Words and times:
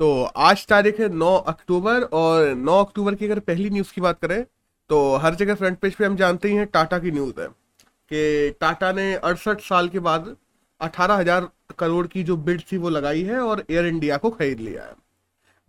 तो 0.00 0.22
आज 0.22 0.64
तारीख 0.66 1.00
है 1.00 1.08
9 1.12 1.26
अक्टूबर 1.48 2.02
और 2.12 2.54
9 2.56 2.74
अक्टूबर 2.84 3.14
की 3.14 3.24
अगर 3.24 3.38
पहली 3.40 3.70
न्यूज़ 3.70 3.92
की 3.94 4.00
बात 4.00 4.18
करें 4.20 4.42
तो 4.90 5.00
हर 5.16 5.34
जगह 5.34 5.54
फ्रंट 5.54 5.78
पेज 5.78 5.94
पे 5.94 6.04
हम 6.04 6.16
जानते 6.16 6.48
ही 6.48 6.54
हैं 6.56 6.66
टाटा 6.66 6.98
की 6.98 7.10
न्यूज़ 7.10 7.40
है 7.40 7.46
कि 8.10 8.50
टाटा 8.60 8.92
ने 8.92 9.12
अड़सठ 9.14 9.60
साल 9.60 9.88
के 9.88 9.98
बाद 9.98 10.34
अठारह 10.80 11.14
हज़ार 11.14 11.48
करोड़ 11.78 12.06
की 12.06 12.22
जो 12.22 12.36
बिड 12.38 12.62
थी 12.72 12.76
वो 12.76 12.88
लगाई 12.88 13.22
है 13.22 13.40
और 13.40 13.64
एयर 13.70 13.86
इंडिया 13.86 14.16
को 14.16 14.30
खरीद 14.30 14.60
लिया 14.60 14.84
है। 14.84 14.94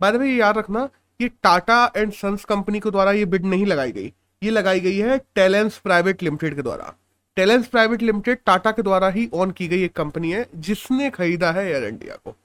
बाद 0.00 0.16
में 0.16 0.26
याद 0.28 0.58
रखना 0.58 0.86
कि 1.20 1.28
टाटा 1.28 1.84
एंड 1.96 2.12
सन्स 2.12 2.44
कंपनी 2.44 2.80
के 2.80 2.90
द्वारा 2.90 3.12
ये 3.12 3.24
बिड 3.26 3.44
नहीं 3.44 3.66
लगाई 3.66 3.92
गई। 3.92 4.12
ये 4.42 4.50
लगाई 4.50 4.80
गई 4.80 4.98
है 4.98 5.18
टेलेंस 5.34 5.78
प्राइवेट 5.78 6.22
लिमिटेड 6.22 6.54
के 6.56 6.62
द्वारा। 6.62 6.92
टेलेंस 7.36 7.66
प्राइवेट 7.66 8.02
लिमिटेड 8.02 8.38
टाटा 8.46 8.70
के 8.70 8.82
द्वारा 8.82 9.08
ही 9.08 9.28
ऑन 9.34 9.50
की 9.50 9.68
गई 9.68 9.82
एक 9.82 9.96
कंपनी 9.96 10.32
है 10.32 10.46
जिसने 10.60 11.10
खरीदा 11.10 11.52
है 11.52 11.70
एयर 11.70 11.84
इंडिया 11.84 12.16
को। 12.16 12.36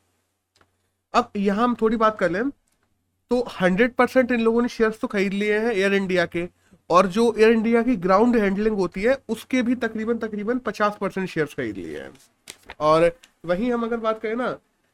अब 1.14 1.32
यहाँ 1.38 1.64
हम 1.64 1.76
थोड़ी 1.82 1.98
बात 1.98 2.18
कर 2.20 2.32
लें 2.32 2.50
तो 3.32 3.40
हंड्रेड 3.62 3.94
परसेंट 3.94 4.32
इन 4.32 4.42
लोगों 4.42 4.62
ने 4.62 4.68
शेयर्स 4.68 5.00
तो 5.00 5.08
खरीद 5.08 5.34
लिए 5.34 5.58
हैं 5.60 5.72
एयर 5.72 5.94
इंडिया 5.94 6.26
के, 6.26 6.48
और 6.90 7.08
जो 7.08 7.34
एयर 7.40 7.52
इंडिया 7.52 7.82
की 7.84 7.96
ग्राउंड 7.96 8.36
हैंडलिंग 8.36 8.76
होती 8.76 9.02
है, 9.02 9.18
उसके 9.30 9.62
भी 9.62 9.76
तकरीबन 9.76 10.18
तकरीबन 10.18 10.58
पचास 10.60 10.98
परसेंट 11.02 11.28
शेयर 11.30 11.46
खरीद 11.48 11.78
लिए 11.78 12.00
हैं। 12.00 12.12
और 12.80 13.12
वहीं 13.46 13.72
हम 13.72 13.84
अगर 13.84 13.98
बात 13.98 14.22
करें 14.22 14.36
ना, 14.36 14.52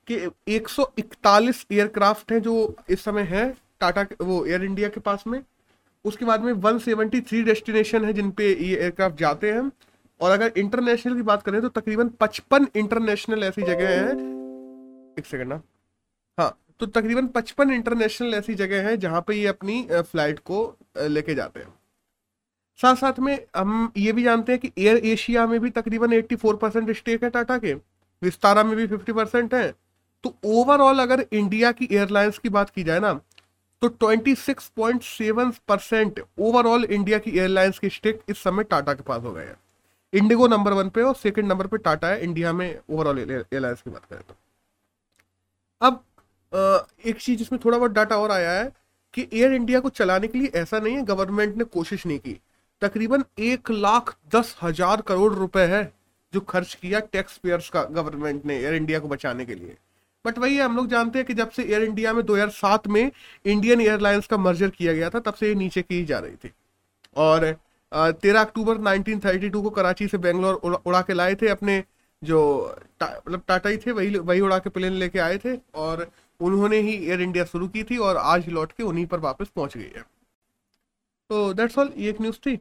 कि 0.08 0.30
141 0.49 1.66
एयरक्राफ्ट 1.72 2.31
हैं 2.31 2.41
जो 2.41 2.75
इस 2.89 3.03
समय 3.03 3.22
है, 3.23 3.50
टाटा 3.80 4.05
वो 4.22 4.45
एयर 4.45 4.64
इंडिया 4.64 4.89
के 4.89 5.00
पास 5.00 5.23
में, 5.27 5.41
उसके 6.05 6.25
बाद 6.25 6.44
में 6.44 6.53
173 6.53 7.44
डेस्टिनेशन 7.44 8.05
है 8.05 8.14
जिनपे 8.14 8.48
ये 8.48 8.75
एयरक्राफ्ट 8.75 9.20
जाते 9.20 9.52
हैं। 9.52 9.72
और 10.20 10.31
अगर 10.31 10.52
इंटरनेशनल 10.58 11.16
की 11.16 11.22
बात 11.23 11.44
करें 11.44 11.61
तो 11.61 11.70
तकरीबन 11.72 12.09
55 12.22 12.67
इंटरनेशनल 12.75 13.44
ऐसी 13.44 13.61
जगह 13.61 13.89
है। 13.89 14.11
एक 15.20 15.25
सेकंड 15.25 15.48
ना। 15.48 15.61
हाँ 16.38 16.58
तो 16.80 16.86
तकरीबन 16.88 17.28
55 17.30 17.72
इंटरनेशनल 17.72 18.34
ऐसी 18.34 18.54
जगह 18.55 18.88
है 18.88 18.96
जहाँ 18.98 19.22
पे 19.22 19.36
ये 19.36 19.48
अपनी 19.48 19.82
फ़्लाइट 19.92 20.40
को 20.42 20.59
लेके 21.00 21.36
जाते 21.36 21.59
हैं। 21.59 21.73
साथ 22.80 22.95
साथ 22.95 23.20
में 23.20 23.38
हम 23.56 23.92
ये 23.98 24.12
भी 24.12 24.23
जानते 24.23 24.52
हैं 24.52 24.62
कि 24.62 24.72
एयर 24.78 24.98
एशिया 25.06 25.45
में 25.48 25.59
भी 25.59 25.70
तकरीबन 25.72 26.14
84 26.14 26.56
परसेंट 26.58 26.92
स्टेक 26.98 27.23
है 27.23 27.30
टाटा 27.30 27.58
के 27.58 27.73
विस्तारा 28.22 28.64
में 28.64 28.75
भी 28.75 28.88
50 28.88 29.14
परसेंट 29.14 29.53
है। 29.53 29.73
तो 30.23 30.34
ओवरऑल 30.45 31.00
अगर 31.00 31.25
इंडिया 31.31 31.72
की 31.72 31.88
एयरलाइंस 31.92 32.38
की 32.38 32.50
बात 32.50 32.70
की 32.70 32.84
जाए 32.84 33.00
ना 33.00 33.14
तो 33.81 33.90
26.7 34.02 35.58
परसेंट 35.68 36.20
ओवरऑल 36.40 36.84
इंडिया 36.86 37.18
की 37.20 37.31
एयरलाइंस 37.31 37.80
की 37.80 37.90
स्टेक 37.90 38.22
इस 38.30 38.44
समय 38.44 38.64
टाटा 38.64 38.94
के 38.94 39.03
पास 39.03 39.22
हो 39.23 39.34
गए 39.34 39.45
हैं। 39.45 39.58
इंडिगो 40.14 40.47
नंबर 40.47 40.73
वन 40.73 40.90
पे 40.90 41.02
और 41.02 41.16
सेकंड 41.16 41.47
नंबर 41.47 41.68
पे 41.68 41.78
टाटा 41.80 42.08
है 42.08 42.23
इंडिया 42.23 42.53
में 42.53 42.80
ओवरऑल 42.90 43.20
एयरलाइंस 43.20 43.81
की 43.81 43.90
बात 43.90 44.06
करें 44.06 44.22
तो। 44.22 44.36
अब 45.81 46.03
एक 46.54 47.18
चीज़ 47.18 47.42
इसमें 47.42 47.59
थोड़ा 47.66 47.78
बहुत 47.78 47.92
डाटा 47.92 48.18
और 48.18 48.32
आया 48.32 48.52
है 48.52 48.72
कि 49.14 49.28
एयर 49.34 49.54
इंडिया 49.54 49.80
को 49.80 49.90
चलाने 49.92 50.28
के 50.28 50.38
लिए 50.40 50.52
ऐसा 50.56 50.80
नहीं 50.80 50.96
है 50.96 51.04
गवर्नमेंट 51.06 51.56
ने 51.58 51.64
कोशिश 51.64 52.06
नहीं 52.06 52.20
की। 52.20 52.40
तकरीबन 52.82 53.23
एक 53.42 53.72
लाख 53.72 54.16
दस 54.36 54.56
हज़ार 54.62 55.02
करोड़ 55.02 55.34
रुपए 55.34 55.66
है 55.68 55.84
जो 56.34 56.40
खर्च 56.42 56.74
किया 56.74 57.00
टैक्स 57.12 57.38
पेयर्स 57.38 57.70
का 57.70 57.84
गवर्नमेंट 57.92 58.46
ने 58.46 58.58
एयर 58.58 58.74
इंडिया 58.76 59.00
को 59.00 59.08
बचाने 59.08 59.46
के 59.46 59.56
लिए। 59.56 59.76
बट 60.26 60.38
वही 60.38 60.58
हम 60.59 60.76
लोग 60.76 60.88
जानते 60.88 61.20
हैं 61.20 61.26
कि 61.28 61.34
जब 61.34 61.50
से 61.50 61.64
एयर 61.64 61.84
इंडिया 61.84 62.14
में 62.14 62.24
2007 62.26 62.88
में 62.88 63.12
इंडियन 63.46 63.81
एयरलाइंस 63.81 64.28
का 64.28 64.38
मर्जर 64.38 64.70
किया 64.70 64.94
गया 64.94 65.09
था 65.09 65.20
तब 65.20 65.34
से 65.34 65.48
ये 65.48 65.56
नीचे 65.56 65.81
की 65.81 66.04
जा 66.06 66.20
रही 66.20 66.36
थी। 66.36 66.52
और 67.16 67.56
तेरह 67.92 68.42
अक्टूबर 68.42 68.78
1932 68.80 69.62
को 69.62 69.70
कराची 69.70 70.08
से 70.08 70.18
बेंगलोर 70.18 70.54
उड़ा 70.78 71.02
के 71.02 71.14
लाए 71.14 71.36
थे 71.36 71.48
अपने 71.50 71.84
जो 72.22 72.42
मतलब 73.00 73.40
टा, 73.40 73.58
टाटा 73.58 73.70
ही 73.70 73.78
थे 73.78 73.92
वही 73.92 74.18
वही 74.18 74.40
उड़ा 74.42 74.58
के 74.59 74.70
प्लेन 74.70 74.94
लेके 74.96 75.20
आए 75.20 75.38
थे। 75.38 75.58
और 75.76 76.08
उन्होंने 76.39 76.78
ही 76.78 76.95
एयर 77.06 77.22
इंडिया 77.22 77.45
शुरू 77.45 77.67
की 77.67 77.84
थी 77.84 77.98
और 77.98 78.17
आज 78.17 78.48
लौट 78.50 78.72
के 78.72 78.84
उन्हीं 78.84 79.06
पर 79.06 79.20
वापस 79.20 79.48
पहुँच 79.56 79.78
गई 79.78 79.92
है। 79.95 80.02
तो 81.30 81.53
दैट्स 81.53 81.78
ऑल 81.78 81.92
ये 81.98 82.09
एक 82.09 82.22
न्यूज़ 82.22 82.38
थी। 82.38 82.59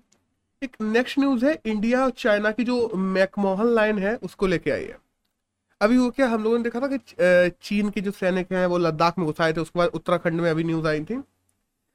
एक 0.62 0.76
नेक्स्ट 0.82 1.18
न्यूज़ 1.18 1.44
है 1.46 1.58
इंडिया 1.66 2.04
और 2.04 2.10
चाइना 2.10 2.50
की 2.50 2.64
जो 2.64 2.88
मैकमोहन 2.96 3.66
लाइन 3.66 3.98
है, 3.98 4.14
उसको 4.16 4.46
लेके 4.46 4.70
आई 4.70 4.84
है। 4.84 4.98
अभी 5.80 5.96
वो 5.98 6.10
क्या, 6.10 6.28
हम 6.28 6.42
लोगों 6.44 6.56
ने 6.58 6.64
देखा 6.64 6.80
था 6.80 6.88
कि 6.92 7.50
चीन 7.62 7.90
के 7.90 8.00
जो 8.00 8.10
सैनिक 8.10 8.52
हैं, 8.52 8.66
वो 8.66 8.78
लद्दाख 8.78 9.18
में 9.18 9.26
घुसाए 9.26 9.52
थे, 9.52 9.60
उसके 9.60 9.78
बाद 9.78 9.88
उत्तराखंड 9.88 10.40
में 10.40 10.50
अभी 10.50 10.64
न्यूज़ 10.64 10.86
आई 10.86 11.04
थी। 11.04 11.22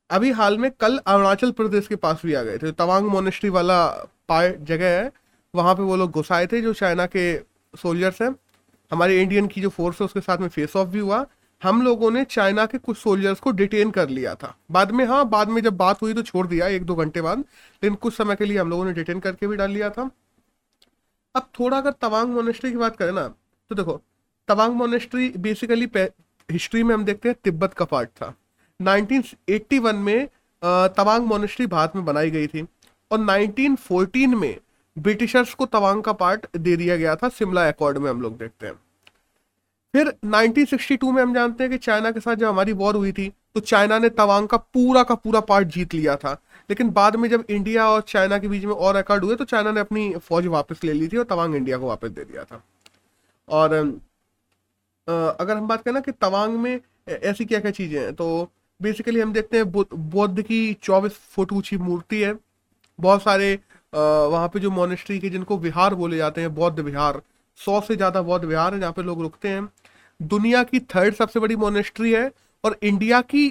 अभी 0.10 0.32
हाल 0.32 0.58
में 0.58 0.70
कल 0.72 0.98
अरुणाचल 0.98 1.52
प्रदेश 1.52 1.88
के 1.88 1.96
पास 1.96 2.22
भी 2.26 2.34
आ 2.34 2.42
गए 2.44 2.58
थे। 2.58 2.72
तवांग 2.72 3.08
मोनेस्ट्री 3.08 3.50
वाला 3.50 3.88
पार्ट 4.30 4.60
जगह 4.62 5.00
है, 5.00 5.12
वहाँ 5.54 5.76
पे 5.76 5.84
वो 5.84 5.96
लोग 5.96 6.12
घुसाए 6.12 6.48
थे, 6.48 6.62
जो 6.62 6.74
चाइना 6.74 7.06
के 7.06 7.38
सोल्जर्स 7.74 8.22
हैं। 8.22 8.36
हमारे 8.92 9.22
इंडियन 9.22 9.48
की 9.48 9.62
जो 9.62 9.70
फोर्स 9.70 10.02
है, 10.02 10.06
उसके 10.06 10.22
साथ 10.22 10.38
में 10.38 10.48
फेस 10.48 10.76
ऑफ़ 10.76 10.90
भी 10.90 11.00
हुआ। 11.00 11.26
हम 11.62 11.82
लोगों 11.82 12.10
ने 12.12 12.24
चाइना 12.26 12.66
के 12.66 12.78
कुछ 12.78 12.98
सोल्जर्स 12.98 13.40
को 13.40 13.52
डिटेन 13.52 13.92
कर 13.92 14.10
लिया 14.10 14.34
था। 14.36 14.56
बाद 14.72 14.92
में 14.92 15.06
हाँ 15.06 15.28
बाद 15.30 15.50
में 15.50 15.62
जब 15.62 15.78
बात 15.78 16.02
हुई 16.02 16.14
तो 16.14 16.22
छोड़ 16.22 16.46
दिया, 16.48 16.68
एक 16.68 16.84
दो 16.86 16.96
घंटे 16.96 17.22
बाद। 17.22 17.40
लेकिन 17.40 17.96
कुछ 17.96 18.14
समय 18.14 18.36
के 18.36 18.46
लिए 18.46 18.58
हम 18.58 18.70
लोगों 18.70 18.86
ने 18.86 18.94
डिटेन 18.94 19.20
करके 19.20 19.48
भी 19.48 19.56
डाल 19.58 19.72
लिया 19.72 19.90
था। 19.90 20.10
अब 21.36 21.50
थोड़ा 21.60 21.78
अगर 21.78 21.92
तवांग 21.92 22.34
मोनेस्ट्री 22.34 22.72
की 22.72 22.78
बात 22.78 22.96
करें 22.96 23.12
ना 23.12 23.28
तो 23.72 23.76
देखो, 23.76 24.02
तवांग 24.48 24.74
मोनेस्ट्री 24.76 25.30
बेसिकली 25.38 25.90
हिस्ट्री 26.50 26.84
में 26.84 26.94
हम 26.96 27.06
देखते 27.06 27.30
हैं 27.30 27.36
तिब्बत 27.44 27.74
का 27.74 27.86
पार्ट 27.86 28.10
था। 28.12 28.34
1981 28.80 29.96
में 29.96 30.28
तवांग 30.64 31.26
मोनेस्ट्री 31.26 31.66
भारत 31.68 31.96
में 31.96 32.06
बनाई 32.06 32.32
गई 32.32 32.48
थी। 32.48 32.66
और 33.12 33.20
1914 33.20 34.36
में 34.36 34.60
ब्रिटिशर्स 34.98 35.54
को 35.54 35.66
तवांग 35.66 36.04
का 36.04 36.14
पार्ट 36.14 36.48
दे 36.58 36.76
दिया 36.76 36.96
गया 36.98 37.16
था, 37.16 37.30
शिमला 37.30 37.68
अकॉर्ड 37.68 37.98
में 37.98 38.10
हम 38.10 38.22
लोग 38.22 38.38
देखते 38.38 38.68
हैं। 38.68 38.74
फिर 39.98 40.08
1962 40.26 41.12
में 41.12 41.22
हम 41.22 41.34
जानते 41.34 41.64
हैं 41.64 41.72
कि 41.72 41.78
चाइना 41.80 42.10
के 42.12 42.20
साथ 42.20 42.36
जब 42.36 42.48
हमारी 42.48 42.74
वॉर 42.74 42.96
हुई 42.96 43.12
थी 43.12 43.28
तो 43.56 43.60
चाइना 43.62 43.98
ने 44.00 44.10
तवांग 44.12 44.48
का 44.48 44.58
पूरा 44.58 45.02
का 45.04 45.16
पूरा 45.16 45.40
पार्ट 45.42 45.68
जीत 45.68 45.94
लिया 45.94 46.16
था। 46.16 46.34
लेकिन 46.70 46.90
बाद 46.90 47.16
में 47.16 47.28
जब 47.30 47.46
इंडिया 47.50 47.88
और 47.90 48.02
चाइना 48.08 48.38
के 48.38 48.48
बीच 48.48 48.66
में 48.66 48.74
और 48.74 48.96
रिकॉर्ड 48.96 49.24
हुए 49.24 49.36
तो 49.36 49.46
चाइना 49.46 49.72
ने 49.72 49.80
अपनी 49.80 50.14
फौज 50.20 50.48
वापस 50.48 50.84
ले 50.84 50.94
ली 50.94 51.08
थी 51.08 51.18
और 51.18 51.24
तवांग 51.26 51.56
इंडिया 51.56 51.78
को 51.78 51.88
वापस 51.88 52.10
दे 52.10 52.24
दिया 52.24 52.44
था। 52.44 52.62
और 53.48 53.74
अगर 55.08 55.58
हम 55.58 55.68
बात 55.68 55.82
करें 55.82 55.94
ना 55.94 56.00
कि 56.00 56.12
तवांग 56.14 56.58
में 56.58 56.80
ऐसी 57.10 57.46
क्या 57.46 57.60
क्या 57.60 57.72
चीज़ें 57.72 58.00
हैं 58.00 58.14
तो 58.16 58.28
बेसिकली 58.80 59.20
हम 59.20 59.34
देखते 59.34 59.58
हैं 59.58 59.72
बौद्ध 59.72 60.42
की 60.42 60.62
चौबीस 60.84 61.18
फुट 61.32 61.54
ऊँची 61.54 61.78
मूर्ति 61.80 62.22
है। 62.22 62.34
बहुत 63.00 63.24
सारे 63.24 63.54
वहाँ 63.94 64.48
पे 64.48 64.60
जो 64.60 64.72
मोनेस्ट्री 64.72 65.20
के 65.20 65.30
जिनको 65.30 65.58
विहार 65.58 65.96
बोले 65.96 66.18
जाते 66.18 66.42
हैं, 66.42 66.54
बौद्ध 66.56 66.80
विहार, 66.80 67.22
सौ 67.60 67.80
से 67.82 67.96
ज़्यादा 67.96 68.22
बौद्ध 68.22 68.44
विहार 68.46 68.74
है 68.74 68.80
जहाँ 68.80 68.92
पे 68.94 69.04
लोग 69.04 69.22
रुकते 69.22 69.48
हैं। 69.48 69.68
दुनिया 70.20 70.64
की 70.64 70.80
थर्ड 70.80 71.16
सबसे 71.16 71.40
बड़ी 71.40 71.56
मोनेस्ट्री 71.56 72.14
है 72.14 72.32
और 72.64 72.78
इंडिया 72.84 73.22
की 73.24 73.46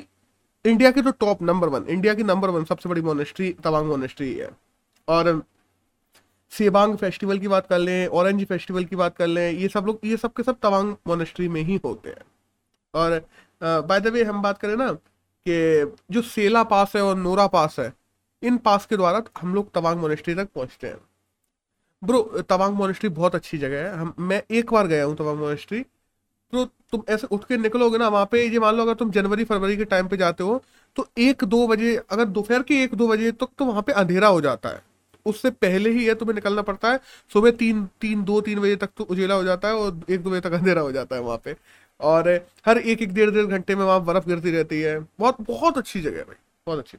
इंडिया 0.64 0.90
की 0.90 1.02
तो 1.02 1.10
टॉप 1.10 1.42
नंबर 1.42 1.68
वन 1.68 1.84
इंडिया 1.88 2.14
की 2.14 2.22
नंबर 2.22 2.50
वन 2.50 2.64
सबसे 2.64 2.88
बड़ी 2.88 3.00
मोनेस्ट्री 3.02 3.52
तवांग 3.64 3.86
मोनेस्ट्री 3.88 4.32
है। 4.34 4.48
और 5.08 5.42
सेबांग 6.52 6.96
फेस्टिवल 6.96 7.38
की 7.38 7.48
बात 7.48 7.66
कर 7.66 7.78
लें 7.78 8.06
ऑरेंज 8.08 8.44
फेस्टिवल 8.44 8.84
की 8.84 8.96
बात 8.96 9.16
कर 9.16 9.26
लें, 9.26 9.50
ये 9.52 9.68
सब 9.68 9.86
लोग, 9.86 10.00
ये 10.04 10.16
सब 10.16 10.32
के 10.32 10.42
सब 10.42 10.58
तवांग 10.62 10.94
मोनेस्ट्री 11.06 11.48
में 11.48 11.62
ही 11.62 11.80
होते 11.84 12.08
हैं। 12.08 12.24
और 12.94 13.20
बाय 13.62 14.00
द 14.00 14.06
वे 14.06 14.24
हम 14.24 14.42
बात 14.42 14.58
करें 14.58 14.76
ना 14.76 14.92
कि 14.92 15.96
जो 16.10 16.22
सेला 16.24 16.62
पास 16.64 16.96
है 16.96 17.02
और 17.02 17.16
नोरा 17.16 17.46
पास 17.48 17.76
है, 17.80 17.92
इन 18.42 18.56
पास 18.58 18.86
के 18.86 18.96
द्वारा 18.96 19.22
हम 19.38 19.54
लोग 19.54 19.72
तवांग 19.74 20.00
मोनेस्ट्री 20.00 20.34
तक 20.34 20.48
पहुँचते 20.54 20.86
हैं। 20.86 20.98
ब्रो 22.02 22.22
तवांग 22.48 22.74
मोनेस्ट्री 22.74 23.08
बहुत 23.10 23.34
अच्छी 23.34 23.58
जगह 23.58 23.84
है। 23.84 23.96
हम, 23.96 24.14
मैं 24.18 24.42
एक 24.50 24.72
बार 24.72 24.86
गया 24.86 25.04
हूँ 25.04 25.16
तवांग 25.16 25.38
मोनेस्ट्री 25.38 25.84
तो 26.52 26.64
तुम 26.64 27.02
ऐसे 27.08 27.26
उठ 27.26 27.44
के 27.44 27.56
निकलोगे 27.56 27.98
ना 27.98 28.08
वहाँ 28.08 28.26
पे 28.26 28.46
ये 28.48 28.58
मान 28.58 28.74
लो 28.74 28.82
अगर 28.82 28.94
तुम 28.94 29.10
जनवरी 29.10 29.44
फरवरी 29.44 29.76
के 29.76 29.84
टाइम 29.84 30.08
पे 30.08 30.16
जाते 30.16 30.44
हो 30.44 30.62
तो 30.96 31.06
एक 31.18 31.44
दो 31.44 31.66
बजे 31.66 31.96
अगर 32.10 32.24
दोपहर 32.24 32.62
के 32.62 32.82
एक 32.82 32.94
दो 32.94 33.08
बजे 33.08 33.30
तक 33.32 33.38
तो, 33.38 33.50
तो 33.58 33.64
वहाँ 33.64 33.82
पे 33.82 33.92
अंधेरा 33.92 34.28
हो 34.28 34.40
जाता 34.40 34.68
है। 34.68 34.82
उससे 35.26 35.50
पहले 35.50 35.90
ही 35.90 36.04
है 36.04 36.14
तुम्हें 36.14 36.34
निकलना 36.34 36.62
पड़ता 36.62 36.90
है 36.92 37.00
सुबह 37.32 37.50
तीन 37.50 37.84
तीन 38.00 38.22
दो 38.24 38.40
तीन 38.40 38.60
बजे 38.60 38.76
तक 38.76 38.90
तो 38.96 39.04
उजेला 39.04 39.34
हो 39.34 39.44
जाता 39.44 39.68
है 39.68 39.74
और 39.74 40.00
एक 40.10 40.22
दो 40.22 40.30
बजे 40.30 40.40
तक 40.40 40.52
अंधेरा 40.52 40.80
हो 40.80 40.92
जाता 40.92 41.16
है 41.16 41.22
वहाँ 41.22 41.38
पे। 41.44 41.56
और 42.00 42.28
हर 42.66 42.78
एक 42.78 43.02
एक 43.02 43.12
डेढ़ 43.14 43.30
डेढ़ 43.30 43.46
घंटे 43.46 43.74
में 43.76 43.84
वहाँ 43.84 44.04
बर्फ़ 44.04 44.26
गिरती 44.28 44.50
रहती 44.50 44.80
है। 44.80 44.98
बहुत 45.18 45.40
बहुत 45.40 45.78
अच्छी 45.78 46.00
जगह 46.00 46.18
है 46.18 46.24
भाई 46.24 46.36
बहुत 46.66 46.78
अच्छी। 46.78 46.98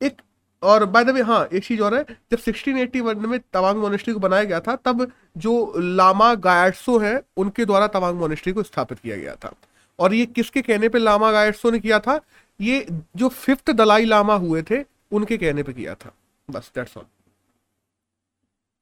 एक 0.00 0.20
और 0.62 0.84
बाय 0.86 1.04
द 1.04 1.10
वे 1.10 1.20
हाँ 1.22 1.44
एक 1.46 1.64
चीज़ 1.64 1.80
और 1.82 1.94
है, 1.94 2.02
जब 2.32 2.38
1681 2.38 3.26
में 3.26 3.38
तवांग 3.52 3.78
मोनेस्ट्री 3.78 4.14
को 4.14 4.20
बनाया 4.20 4.44
गया 4.44 4.60
था, 4.60 4.76
तब 4.76 5.10
जो 5.36 5.72
लामा 5.78 6.34
गायट्सो 6.36 6.98
है, 6.98 7.22
उनके 7.36 7.64
द्वारा 7.64 7.86
तवांग 7.88 8.18
मोनेस्ट्री 8.18 8.52
को 8.52 8.62
स्थापित 8.62 8.98
किया 8.98 9.16
गया 9.16 9.34
था। 9.34 9.52
और 9.98 10.14
ये 10.14 10.26
किसके 10.26 10.62
कहने 10.62 10.88
पे 10.88 10.98
लामा 10.98 11.30
गायट्सो 11.32 11.70
ने 11.70 11.78
किया 11.78 11.98
था? 12.00 12.20
ये 12.60 12.86
जो 13.16 13.28
फिफ्थ 13.28 13.70
दलाई 13.70 14.04
लामा 14.04 14.34
हुए 14.36 14.62
थे, 14.62 14.84
उनके 15.12 15.36
कहने 15.38 15.62
पे 15.62 15.72
किया 15.72 15.94
था। 15.94 16.12
बस 16.48 16.70
दैट्स 16.74 16.96
ऑल 16.96 17.04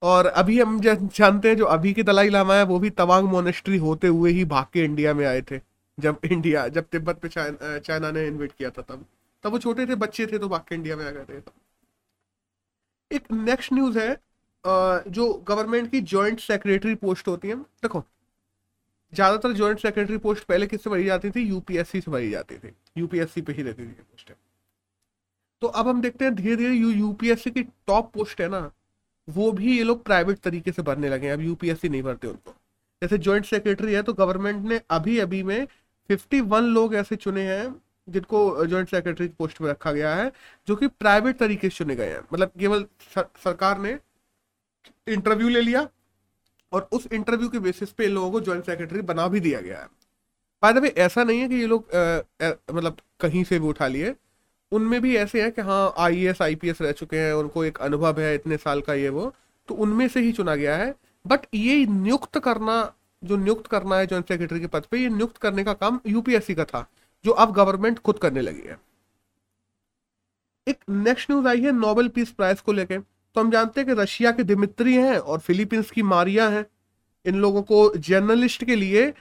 और 0.03 0.27
अभी 0.27 0.61
हम 0.61 0.81
जानते 0.81 1.49
हैं 1.49 1.57
जो 1.57 1.65
अभी 1.67 1.93
के 1.93 2.03
दलाई 2.03 2.29
लामा 2.29 2.55
है, 2.55 2.63
वो 2.65 2.79
भी 2.79 2.91
तवांग 2.91 3.29
मोनेस्ट्री 3.29 3.77
होते 3.79 4.07
हुए 4.09 4.31
ही 4.33 4.45
भाग 4.47 4.67
के 4.73 4.85
इंडिया 4.85 5.15
में 5.15 5.25
आए 5.27 5.41
थे। 5.43 5.61
जब 5.99 6.19
इंडिया 6.25 6.67
जब 6.69 6.85
तिब्बत 6.93 7.19
पे 7.19 7.29
चाइना 7.29 8.11
ने 8.11 8.27
इन्वेट 8.27 8.53
किया 8.59 8.71
था 8.71 8.83
तब। 8.83 9.05
तब 9.45 9.53
वो 9.53 9.59
छोटे 9.59 9.87
थे, 9.87 9.95
बच्चे 9.97 10.27
थे 10.27 10.39
तो 10.39 10.49
भाग 10.49 10.61
के 10.61 10.75
इंडिया 10.75 10.97
में 10.97 11.07
आ 11.07 11.11
गए 11.11 11.25
थे 11.25 11.41
एक 13.11 13.31
नेक्स्ट 13.33 13.73
न्यूज़ 13.73 13.99
है 13.99 14.13
जो 15.09 15.33
गवर्नमेंट 15.49 15.91
की 15.91 16.01
जॉइंट 16.03 16.41
सेक्रेटरी 16.41 16.95
पोस्ट 16.97 17.29
होती 17.29 17.49
है। 17.49 17.55
देखो, 17.55 18.03
ज़्यादातर 19.13 19.53
ज्वाइंट 19.53 19.79
सेक्रेटरी 19.81 20.17
पोस्ट 20.19 20.45
पहले 20.45 20.67
किससे 20.67 20.91
भरी 20.91 21.05
जाती 21.05 21.31
थी? 21.31 21.41
यूपीएससी 21.43 22.01
से 22.01 22.11
भरी 22.11 22.31
जाती 22.31 22.57
थी। 22.57 22.75
यूपीएससी 22.99 23.43
पे 23.43 23.53
ही 23.53 23.63
रहती 23.63 23.83
थी 23.83 23.93
पोस्ट 23.93 24.33
तो 25.63 25.67
अब 25.69 25.89
हम 25.89 26.01
देखते 26.01 26.25
हैं 26.25 26.35
धीरे 26.35 26.57
धीरे 26.57 26.75
यू 26.75 26.91
यूपीएससी 26.91 27.51
की 27.51 27.63
टॉप 27.63 28.13
पोस्ट 28.15 28.41
है 28.41 28.49
ना, 28.49 28.71
वो 29.29 29.51
भी 29.53 29.77
ये 29.77 29.83
लोग 29.85 30.05
प्राइवेट 30.05 30.39
तरीके 30.39 30.73
से 30.73 30.83
भरने 30.83 31.09
लगे 31.09 31.27
हैं। 31.27 31.33
अब 31.35 31.41
यूपीएससी 31.41 31.89
नहीं 31.89 32.03
भरते 32.03 32.29
उनको। 32.29 32.55
जैसे 33.03 33.19
ज्वाइंट 33.19 33.45
सेक्रेटरी 33.47 33.95
है 33.95 34.03
तो 34.03 34.13
गवर्नमेंट 34.15 34.65
ने 34.69 34.81
अभी 34.91 35.19
अभी 35.19 35.43
में 35.43 35.67
51 36.11 36.65
लोग 36.65 36.95
ऐसे 36.95 37.17
चुने 37.17 37.43
हैं 37.45 37.69
जिनको 38.11 38.67
ज्वाइंट 38.67 38.89
सेक्रेटरी 38.89 39.29
पोस्ट 39.29 39.59
पे 39.59 39.69
रखा 39.69 39.93
गया 39.93 40.15
है, 40.15 40.31
जो 40.69 40.77
कि 40.77 40.87
प्राइवेट 40.89 41.39
तरीके 41.39 41.69
से 41.69 41.77
चुने 41.77 41.97
गए 41.97 42.09
हैं। 42.09 42.21
मतलब 42.33 42.53
केवल 42.59 42.85
सरकार 43.17 43.79
ने 43.79 43.99
इंटरव्यू 45.07 45.49
ले 45.49 45.61
लिया 45.61 45.89
और 46.73 46.89
उस 46.93 47.07
इंटरव्यू 47.13 47.49
के 47.49 47.59
बेसिस 47.59 47.91
पे 47.91 48.05
इन 48.05 48.11
लोगों 48.11 48.31
को 48.31 48.41
ज्वाइंट 48.41 48.67
सेक्रेटरी 48.67 49.03
बना 49.03 49.29
भी 49.29 49.41
दिया 49.41 49.61
गया 49.61 49.79
है। 49.79 49.89
बाय 50.63 50.73
द 50.73 50.79
वे 50.79 50.89
ऐसा 50.99 51.25
नहीं 51.25 51.41
है 51.41 51.49
कि 51.49 51.55
ये 51.55 51.67
लोग 51.67 51.87
मतलब 52.73 52.97
कहीं 53.21 53.45
से 53.45 53.59
भी 53.59 53.67
उठा 53.69 53.87
लिए। 53.89 54.15
उनमें 54.73 55.01
भी 55.03 55.17
ऐसे 55.17 55.43
हैं 55.43 55.51
कि 55.53 55.63
हाँ 55.63 55.95
I 55.99 56.25
S 56.27 56.43
I 56.43 56.55
P 56.55 56.69
S 56.69 56.81
रह 56.83 56.93
चुके 56.93 57.19
हैं, 57.19 57.33
उनको 57.35 57.65
एक 57.65 57.79
अनुभव 57.81 58.21
है 58.21 58.35
इतने 58.35 58.57
साल 58.57 58.81
का 58.81 58.95
ये 58.95 59.09
वो 59.09 59.33
तो 59.69 59.75
उनमें 59.77 60.07
से 60.09 60.21
ही 60.21 60.33
चुना 60.33 60.55
गया 60.57 60.77
है। 60.77 60.95
बट 61.25 61.47
ये 61.55 61.85
नियुक्त 61.87 62.39
करना, 62.39 62.93
जो 63.23 63.37
नियुक्त 63.37 63.67
करना 63.67 63.97
है 63.97 64.07
ज्वाइंट 64.07 64.29
सेक्रेटरी 64.29 64.61
के 64.61 64.67
पद 64.67 64.85
पे, 64.91 64.99
ये 64.99 65.09
नियुक्त 65.09 65.37
करने 65.37 65.65
का 65.65 65.73
काम 65.75 66.01
यूपीएससी 66.07 66.55
का 66.55 66.65
था। 66.65 66.87
जो 67.25 67.33
अब 67.33 67.53
गवर्नमेंट 67.55 67.99
खुद 67.99 68.19
करने 68.19 68.41
लगी 68.41 68.69
है। 68.69 68.79
एक 70.67 70.79
नेक्स्ट 70.91 71.31
न्यूज़ 71.31 71.47
आई 71.49 71.61
है 71.61 71.73
नोबेल 71.73 72.09
पीस 72.09 72.31
प्राइज 72.33 72.61
को 72.61 72.73
लेके। 72.73 72.99
तो 72.99 73.41
हम 73.41 73.51
जानते 73.51 73.81
हैं 73.81 73.89
कि 73.89 74.01
रशिया 74.03 74.31
के 74.33 74.43
दिमित्री 74.45 74.95
हैं 74.95 75.19
और 75.19 75.39
फिलीपींस 75.39 75.91
की 75.91 76.03
मारिया 76.05 76.49
हैं। 76.49 76.65
इन 77.25 77.37
लोगों 77.37 77.63
को 77.63 77.93
जर्नलिस्ट 77.99 78.65
के 78.65 78.77
लिए 78.77 79.13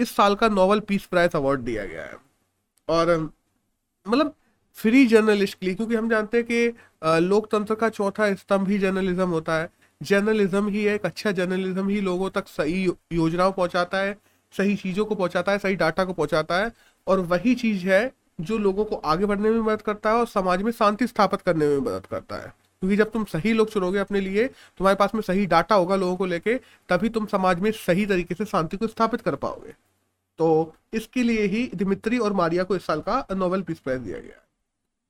इस 0.00 0.14
साल 0.16 0.34
का 0.34 0.48
नोबेल 0.48 0.80
पीस 0.80 1.04
प्राइज 1.06 1.36
अवार्ड 1.36 1.60
दिया 1.60 1.84
गया 1.86 2.04
है। 2.04 2.16
और 2.88 3.18
मतलब 4.06 4.34
फ्री 4.78 5.06
जर्नलिस्ट 5.06 5.58
के 5.58 5.66
लिए, 5.66 5.74
क्योंकि 5.74 5.94
हम 5.94 6.08
जानते 6.10 6.36
हैं 6.36 6.46
कि 6.46 7.20
लोकतंत्र 7.22 7.74
का 7.74 7.88
चौथा 7.88 8.34
स्तंभ 8.34 8.68
ही 8.68 8.78
जर्नलिज्म 8.78 9.28
होता 9.28 9.58
है। 9.58 9.68
जर्नलिज्म 10.00 10.68
ही 10.68 10.84
एक 10.86 11.04
अच्छा 11.06 11.32
जर्नलिज्म 11.32 11.88
ही 11.88 12.00
लोगों 12.00 12.30
तक 12.30 12.48
सही 12.48 12.84
योजनाओं 13.12 13.52
पहुंचाता 13.52 13.98
है। 13.98 14.16
सही 14.54 14.76
चीज़ों 14.76 15.04
को 15.04 15.14
पहुंचाता 15.14 15.52
है, 15.52 15.58
सही 15.58 15.76
डाटा 15.76 16.04
को 16.04 16.12
पहुंचाता 16.12 16.58
है 16.58 16.72
और 17.06 17.20
वही 17.20 17.54
चीज़ 17.54 17.86
है 17.86 18.10
जो 18.40 18.58
लोगों 18.58 18.84
को 18.84 18.96
आगे 18.96 19.26
बढ़ने 19.26 19.50
में 19.50 19.60
मदद 19.60 19.82
करता 19.82 20.10
है 20.10 20.16
और 20.16 20.26
समाज 20.26 20.62
में 20.62 20.70
शांति 20.72 21.06
स्थापित 21.06 21.40
करने 21.40 21.66
में 21.66 21.78
मदद 21.78 22.06
करता 22.06 22.36
है। 22.36 22.52
क्योंकि 22.82 22.96
जब 22.96 23.10
तुम 23.10 23.24
सही 23.24 23.52
लोग 23.52 23.70
चुनोगे 23.70 23.98
अपने 23.98 24.20
लिए, 24.20 24.46
तुम्हारे 24.46 24.96
पास 24.96 25.14
में 25.14 25.20
सही 25.22 25.46
डाटा 25.46 25.74
होगा 25.74 25.96
लोगों 25.96 26.16
को 26.16 26.26
लेके, 26.26 26.54
तभी 26.88 27.08
तुम 27.08 27.26
समाज 27.26 27.60
में 27.60 27.70
सही 27.72 28.06
तरीके 28.06 28.34
से 28.34 28.44
शांति 28.44 28.76
को 28.76 28.86
स्थापित 28.86 29.20
कर 29.20 29.34
पाओगे। 29.36 29.74
तो 30.38 30.74
इसके 30.94 31.22
लिए 31.22 31.46
ही 31.46 31.70
दिमित्री 31.74 32.18
और 32.18 32.32
मारिया 32.32 32.62
को 32.64 32.76
इस 32.76 32.86
साल 32.86 33.00
का 33.00 33.24
नोबेल 33.32 33.62
पीस 33.62 33.78
प्राइज 33.78 34.00
दिया 34.00 34.18
गया 34.18 34.40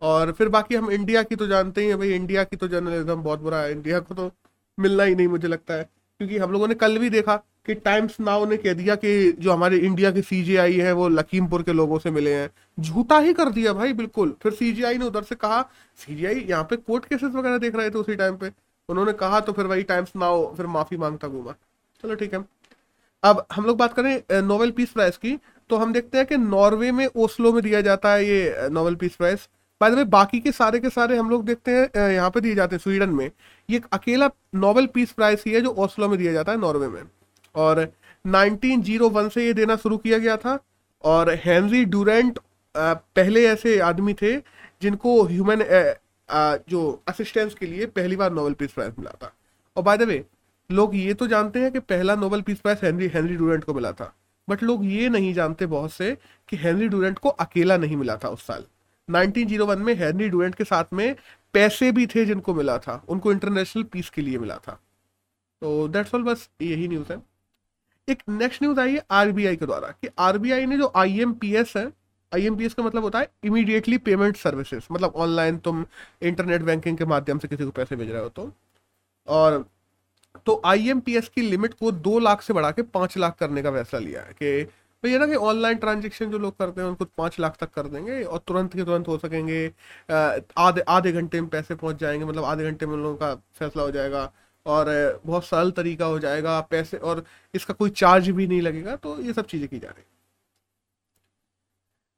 और 0.02 0.32
फिर 0.32 0.48
बाकी 0.48 0.74
हम 0.74 0.90
इंडिया 0.90 1.22
की 1.22 1.36
तो 1.36 1.46
जानते 1.46 1.80
ही 1.80 1.88
हैं, 1.88 1.98
भाई 1.98 2.10
इंडिया 2.10 2.44
की 2.44 2.56
तो 2.56 2.68
जर्नलिज्म 2.68 3.14
बहुत 3.14 3.40
बुरा 3.40 3.58
है। 3.58 3.72
इंडिया 3.72 4.00
को 4.00 4.14
तो 4.14 4.30
मिलना 4.78 5.04
ही 5.04 5.14
नहीं 5.14 5.28
मुझे 5.28 5.48
लगता 5.48 5.74
है, 5.74 5.88
क्योंकि 6.20 6.38
हम 6.38 6.52
लोगों 6.52 6.68
ने 6.68 6.74
कल 6.74 6.98
भी 6.98 7.10
देखा 7.10 7.40
कि 7.66 7.74
टाइम्स 7.76 8.18
नाउ 8.20 8.46
ने 8.46 8.56
कह 8.56 8.72
दिया 8.72 8.94
कि 8.96 9.32
जो 9.32 9.52
हमारे 9.52 9.76
इंडिया 9.78 10.10
के 10.10 10.22
सीजीआई 10.22 10.76
है, 10.76 10.92
वो 10.92 11.08
लखीमपुर 11.08 11.62
के 11.62 11.72
लोगों 11.72 11.98
से 11.98 12.10
मिले 12.10 12.34
हैं। 12.34 12.50
झूठा 12.78 13.18
ही 13.18 13.32
कर 13.32 13.50
दिया 13.50 13.72
भाई, 13.72 13.92
बिल्कुल। 13.92 14.34
फिर 14.42 14.52
सीजीआई 14.52 14.98
ने 14.98 15.04
उधर 15.04 15.22
से 15.22 15.34
कहा 15.34 15.60
सीजीआई 15.98 16.40
यहाँ 16.40 16.64
पे 16.70 16.76
कोर्ट 16.78 17.04
केसेस 17.04 17.32
वगैरह 17.34 17.58
देख 17.58 17.76
रहे 17.76 17.90
थे 17.90 17.98
उसी 17.98 18.16
टाइम 18.16 18.36
पे। 18.36 18.50
उन्होंने 18.88 19.12
कहा 19.14 19.40
तो 19.40 19.52
फिर 19.52 19.66
वही 19.66 19.82
टाइम्स 19.84 20.12
नाउ 20.16 20.54
फिर 20.56 20.66
माफ़ी 20.68 20.96
माँगता 20.96 21.28
घूमा। 21.28 21.52
चलो 22.04 22.14
ठीक 22.14 22.34
है। 22.34 22.44
अब 23.22 23.46
हम 23.52 23.66
लोग 23.66 23.76
बात 23.78 23.92
करें 23.94 24.42
नोवेल 24.42 24.70
पीस 24.70 24.90
प्राइज 24.90 25.16
की। 25.16 25.38
तो 25.70 25.76
हम 25.76 25.92
देखते 25.92 26.18
हैं 26.18 26.26
कि 26.26 26.36
नॉर्वे 26.36 26.90
में 26.92 27.06
ओस्लो 27.06 27.52
में 27.52 27.62
दिया 27.62 27.80
जाता 27.80 28.12
है 28.12 28.26
ये 28.26 28.68
Nobel 28.70 28.94
peace 28.94 29.14
prize 29.16 29.48
by 29.80 29.90
the 29.90 29.94
way 29.94 30.04
बाकी 30.06 30.40
के 30.40 30.52
सारे 30.52 30.78
के 30.80 30.90
सारे 30.90 31.16
हम 31.16 31.30
लोग 31.30 31.44
देखते 31.44 31.70
हैं 31.70 32.10
यहाँ 32.10 32.30
पे 32.30 32.40
दिए 32.40 32.54
जाते 32.54 32.76
हैं, 32.76 32.80
स्वीडन 32.80 33.10
में। 33.10 33.30
ये 33.68 33.80
अकेला 33.92 34.30
नोबेल 34.54 34.86
पीस 34.86 35.12
प्राइज 35.12 35.42
ही 35.46 35.52
है 35.52 35.60
जो 35.60 35.70
ओस्लो 35.78 36.08
में 36.08 36.18
दिया 36.18 36.32
जाता 36.32 36.52
है 36.52 36.58
नॉर्वे 36.60 36.88
में। 36.88 37.02
और 37.54 37.80
1901 38.24 39.28
से 39.30 39.46
ये 39.46 39.52
देना 39.54 39.76
शुरू 39.76 39.96
किया 39.98 40.18
गया 40.18 40.36
था 40.36 40.58
और 41.04 41.30
हेनरी 41.44 41.84
डूरेंट 41.84 42.38
पहले 42.74 43.46
ऐसे 43.46 43.78
आदमी 43.80 44.14
थे 44.14 44.36
जिनको 44.82 45.22
ह्यूमन 45.22 45.62
जो 46.68 47.02
असिस्टेंस 47.08 47.54
के 47.54 47.66
लिए 47.66 47.86
पहली 47.88 48.16
बार 48.16 48.32
नोबेल 48.32 48.54
पीस 48.54 48.72
प्राइज 48.72 48.92
मिला 48.98 49.10
था। 49.22 49.32
और 49.76 49.82
बाय 49.82 49.96
द 49.98 50.02
वे 50.02 50.24
लोग 50.70 50.94
ये 50.96 51.14
तो 51.14 51.26
जानते 51.26 51.60
हैं 51.60 51.70
कि 51.72 51.78
पहला 51.80 52.14
Nobel 52.16 52.42
peace 52.42 52.60
prize 52.60 52.78
Henry 52.82 53.06
Henry 53.14 53.36
Durant 53.36 53.64
को 53.64 53.74
मिला 53.74 53.92
था। 53.92 54.14
बट 54.48 54.62
लोग 54.62 54.84
ये 54.84 55.08
नहीं 55.08 55.32
जानते 55.34 55.66
बहुत 55.66 55.92
से 55.92 56.16
कि 56.48 56.56
हेनरी 56.56 56.88
डूरेंट 56.88 57.18
को 57.18 57.28
अकेला 57.28 57.76
नहीं 57.76 57.96
मिला 57.96 58.16
था 58.16 58.28
उस 58.28 58.46
साल। 58.46 58.64
1901 59.08 59.78
में 59.78 59.94
हेनरी 59.94 60.28
डूरेंट 60.28 60.54
के 60.54 60.64
साथ 60.64 60.92
में 60.92 61.14
पैसे 61.54 61.90
भी 61.92 62.06
थे 62.06 62.24
जिनको 62.26 62.54
मिला 62.54 62.78
था। 62.78 63.02
उनको 63.08 63.32
इंटरनेशनल 63.32 63.82
पीस 63.82 64.10
के 64.10 64.22
लिए 64.22 64.38
मिला 64.38 64.56
था। 64.58 64.72
तो 65.62 65.88
दैट्स 65.88 66.14
ऑल 66.14 66.22
बस 66.22 66.48
यही 66.62 66.88
न्यूज़ 66.88 67.12
है। 67.12 67.18
एक 68.08 68.22
नेक्स्ट 68.28 68.62
न्यूज़ 68.62 68.80
आई 68.80 68.94
है 68.94 69.02
आरबीआई 69.10 69.56
के 69.56 69.66
द्वारा 69.66 69.88
कि 70.02 70.08
आरबीआई 70.18 70.66
ने 70.66 70.76
जो 70.78 70.92
आईएमपीएस 70.96 71.72
है 71.76 71.84
आईएमपीएस 72.32 72.74
का 72.74 72.82
मतलब 72.82 73.02
होता 73.02 73.18
है 73.18 73.28
इमीडिएटली 73.44 73.98
पेमेंट 74.00 74.36
सर्विसेज़ 74.36 74.86
मतलब 74.92 75.12
ऑनलाइन 75.16 75.58
तुम 75.58 75.84
इंटरनेट 76.22 76.62
बैंकिंग 76.62 76.98
के 76.98 77.04
माध्यम 77.04 77.38
से 77.38 77.48
किसी 77.48 77.64
को 77.64 77.70
पैसे 77.70 77.96
भेज 77.96 78.10
रहे 78.10 78.22
हो 78.22 78.28
तो। 78.28 78.50
और 79.28 79.64
तो 80.46 80.60
आईएमपीएस 80.66 81.28
की 81.28 81.42
लिमिट 81.42 81.74
को 81.74 81.90
दो 81.92 82.18
लाख 82.18 82.42
से 82.42 82.54
बढ़ा 82.54 82.70
के 82.70 82.82
पाँच 82.82 83.16
लाख 83.18 83.36
करने 83.40 83.62
का 83.62 83.70
फैसला 83.72 84.00
लिया 84.00 84.22
है 84.22 84.32
कि 84.32 84.64
तो 85.04 85.08
ये 85.08 85.18
ना 85.18 85.26
कि 85.26 85.34
ऑनलाइन 85.36 85.78
ट्रांजेक्शन 85.78 86.30
जो 86.30 86.38
लोग 86.38 86.56
करते 86.58 86.80
हैं, 86.80 86.88
उनको 86.88 87.04
पाँच 87.18 87.38
लाख 87.40 87.56
तक 87.60 87.70
कर 87.74 87.86
देंगे 87.88 88.22
और 88.24 88.38
तुरंत 88.46 88.74
के 88.74 88.84
तुरंत 88.84 89.08
हो 89.08 89.16
सकेंगे। 89.18 89.66
आधे 90.58 90.80
आधे 90.88 91.12
घंटे 91.12 91.40
में 91.40 91.48
पैसे 91.50 91.74
पहुँच 91.74 91.96
जाएँगे 92.00 92.24
मतलब 92.24 92.44
आधे 92.44 92.64
घंटे 92.64 92.86
में 92.86 92.94
उन 92.94 93.02
लोगों 93.02 93.16
का 93.16 93.34
फैसला 93.58 93.82
हो 93.82 93.90
जाएगा। 93.90 94.24
और 94.66 95.20
बहुत 95.26 95.44
सरल 95.44 95.70
तरीका 95.72 96.06
हो 96.06 96.18
जाएगा, 96.18 96.60
पैसे 96.62 96.96
और 96.98 97.24
इसका 97.54 97.74
कोई 97.74 97.90
चार्ज 97.92 98.28
भी 98.30 98.46
नहीं 98.46 98.60
लगेगा 98.62 98.96
तो 98.96 99.20
ये 99.20 99.32
सब 99.32 99.46
चीज़ें 99.46 99.68
की 99.68 99.78
जा 99.78 99.88
रही 99.88 100.04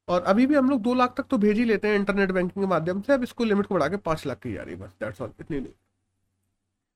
और 0.07 0.23
अभी 0.23 0.45
भी 0.45 0.55
हम 0.55 0.69
लोग 0.69 0.81
दो 0.81 0.93
लाख 0.93 1.13
तक 1.17 1.25
तो 1.29 1.37
भेज 1.37 1.57
ही 1.57 1.63
लेते 1.65 1.87
हैं 1.87 1.95
इंटरनेट 1.95 2.31
बैंकिंग 2.31 2.63
के 2.63 2.67
माध्यम 2.69 3.01
से, 3.01 3.13
अब 3.13 3.23
इसको 3.23 3.43
लिमिट 3.43 3.65
को 3.65 3.75
बढ़ा 3.75 3.87
के 3.87 3.97
पाँच 3.99 4.25
लाख 4.27 4.39
की 4.39 4.53
जा 4.53 4.61
रही 4.63 4.73
है, 4.73 4.79
बस 4.81 4.89
दैट्स 5.01 5.21
ऑल 5.21 5.31
इतनी 5.39 5.59
नहीं। 5.59 5.73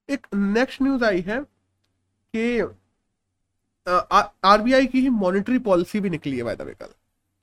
एक 0.09 0.27
नेक्स्ट 0.35 0.81
न्यूज़ 0.81 1.03
आई 1.05 1.21
है 1.21 1.39
कि 2.33 2.59
आरबीआई 3.87 4.85
की 4.87 5.01
ही 5.01 5.09
मॉनिटरी 5.09 5.57
पॉलिसी 5.61 5.99
भी 5.99 6.09
निकली 6.09 6.37
है 6.37 6.43
बाय 6.43 6.55
द 6.55 6.61
वे 6.61 6.73
कल। 6.73 6.93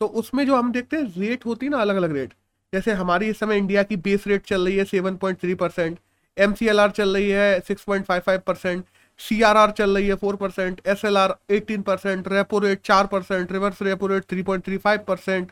तो 0.01 0.07
उसमें 0.21 0.45
जो 0.47 0.57
हम 0.57 0.73
देखते 0.73 0.97
हैं 0.97 1.13
रेट 1.19 1.47
होती 1.47 1.67
है 1.67 1.71
ना 1.71 1.79
अलग 1.81 1.97
अलग 1.97 2.13
रेट 2.13 2.35
जैसे 2.73 2.93
हमारी 2.95 3.29
इस 3.29 3.39
समय 3.39 3.59
इंडिया 3.59 3.83
की 3.83 3.97
बेस 3.99 4.27
रेट 4.27 4.45
चल 4.47 4.65
रही 4.67 4.77
है 4.77 4.85
seven 4.85 5.17
point 5.17 5.39
three 5.41 5.55
percent 5.57 5.99
M 6.39 6.55
C 6.55 6.69
L 6.69 6.81
R 6.81 6.91
चल 6.91 7.17
रही 7.17 7.31
है 7.31 7.61
six 7.61 7.83
point 7.83 8.05
five 8.07 8.23
five 8.27 8.41
percent 8.47 8.85
C 9.21 9.41
R 9.43 9.57
R 9.57 9.71
चल 9.71 9.95
रही 9.97 10.09
है 10.09 10.15
four 10.15 10.37
percent 10.37 10.81
S 10.87 11.05
L 11.05 11.19
R 11.19 11.35
eighteen 11.51 11.83
percent 11.83 12.29
repo 12.29 12.59
rate 12.59 12.81
चार 12.85 13.07
percent 13.07 13.53
reverse 13.53 13.83
repo 13.83 14.07
rate 14.07 14.25
three 14.31 14.43
point 14.43 14.65
three 14.65 14.77
five 14.77 15.05
percent 15.09 15.51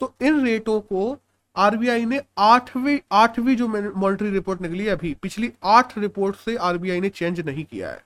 तो 0.00 0.14
इन 0.22 0.44
रेटों 0.44 0.80
को 0.82 1.16
आरबीआई 1.56 2.04
ने 2.04 2.20
आठवीं 2.38 2.98
आठवीं 3.12 3.56
जो 3.56 3.66
मॉनिटरी 3.68 4.30
रिपोर्ट 4.30 4.60
निकली 4.60 4.84
है 4.84 4.90
अभी, 4.90 5.12
पिछली 5.22 5.52
आठ 5.64 5.96
रिपोर्ट 5.98 6.36
से 6.36 6.56
आरबीआई 6.58 7.00
ने 7.00 7.08
चेंज 7.08 7.40
नहीं 7.40 7.64
किया 7.64 7.90
है। 7.90 8.02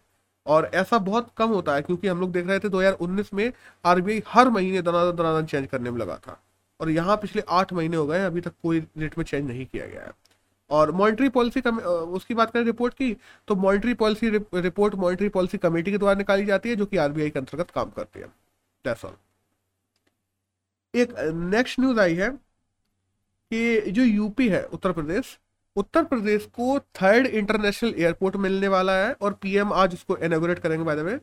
और 0.47 0.71
ऐसा 0.75 0.99
बहुत 0.99 1.29
कम 1.37 1.49
होता 1.49 1.75
है, 1.75 1.83
क्योंकि 1.83 2.09
हम 2.09 2.21
लोग 2.21 2.33
देख 2.33 2.47
रहे 2.47 2.59
थे 2.59 2.69
2019 2.69 3.33
में 3.35 3.53
आरबीआई 3.85 4.23
हर 4.29 4.49
महीने 4.49 4.83
दनादन 4.83 5.17
दनादन 5.17 5.47
चेंज 5.47 5.67
करने 5.67 5.91
में 5.91 5.99
लगा 6.01 6.17
था। 6.17 6.39
और 6.81 6.91
यहाँ 6.91 7.17
पिछले 7.17 7.43
आठ 7.49 7.73
महीने 7.73 7.97
हो 7.97 8.07
गए 8.07 8.25
अभी 8.25 8.41
तक 8.41 8.53
कोई 8.63 8.81
रेट 8.99 9.19
में 9.19 9.25
चेंज 9.25 9.49
नहीं 9.49 9.67
किया 9.67 9.87
गया 9.87 10.03
है। 10.03 10.13
और 10.71 10.91
मॉनिटरी 10.93 11.29
पॉलिसी 11.31 11.61
उसकी 11.61 12.35
बात 12.35 12.51
करें 12.51 12.65
रिपोर्ट 12.65 12.95
की 12.95 13.13
तो 13.49 13.55
monetary 13.57 13.95
policy 13.97 14.29
report 14.31 14.95
monetary 14.97 15.29
policy 15.31 15.59
committee 15.59 15.91
के 15.91 15.99
द्वारा 15.99 16.19
निकाली 16.19 16.45
जाती 16.47 16.69
है, 16.69 16.77
जो 16.77 16.87
कि 16.87 16.97
आरबीआई 16.99 17.31
के 17.31 17.39
अंतर्गत 17.39 17.71
काम 17.71 17.91
करती 17.91 18.21
है। 18.21 18.27
दैट्स 18.85 19.05
ऑल 19.05 19.17
एक 20.95 21.15
नेक्स्ट 21.53 21.81
न्यूज़ 21.81 22.01
आई 22.01 22.15
है 22.15 22.31
कि 22.31 23.91
जो 23.91 24.03
यूपी 24.03 24.49
है, 24.49 24.63
उत्तर 24.65 24.93
प्रदेश 24.93 25.39
उत्तर 25.77 26.05
प्रदेश 26.05 26.45
को 26.55 26.79
थर्ड 26.97 27.27
इंटरनेशनल 27.29 27.95
एयरपोर्ट 27.97 28.37
मिलने 28.37 28.69
वाला 28.69 28.93
है, 28.97 29.13
और 29.13 29.33
पीएम 29.43 29.73
आज 29.73 29.95
उसको 29.95 30.17
इनोग्रेट 30.19 30.59
करेंगे 30.59 30.85
बाय 30.85 30.97
द 30.97 31.01
वे 31.01 31.19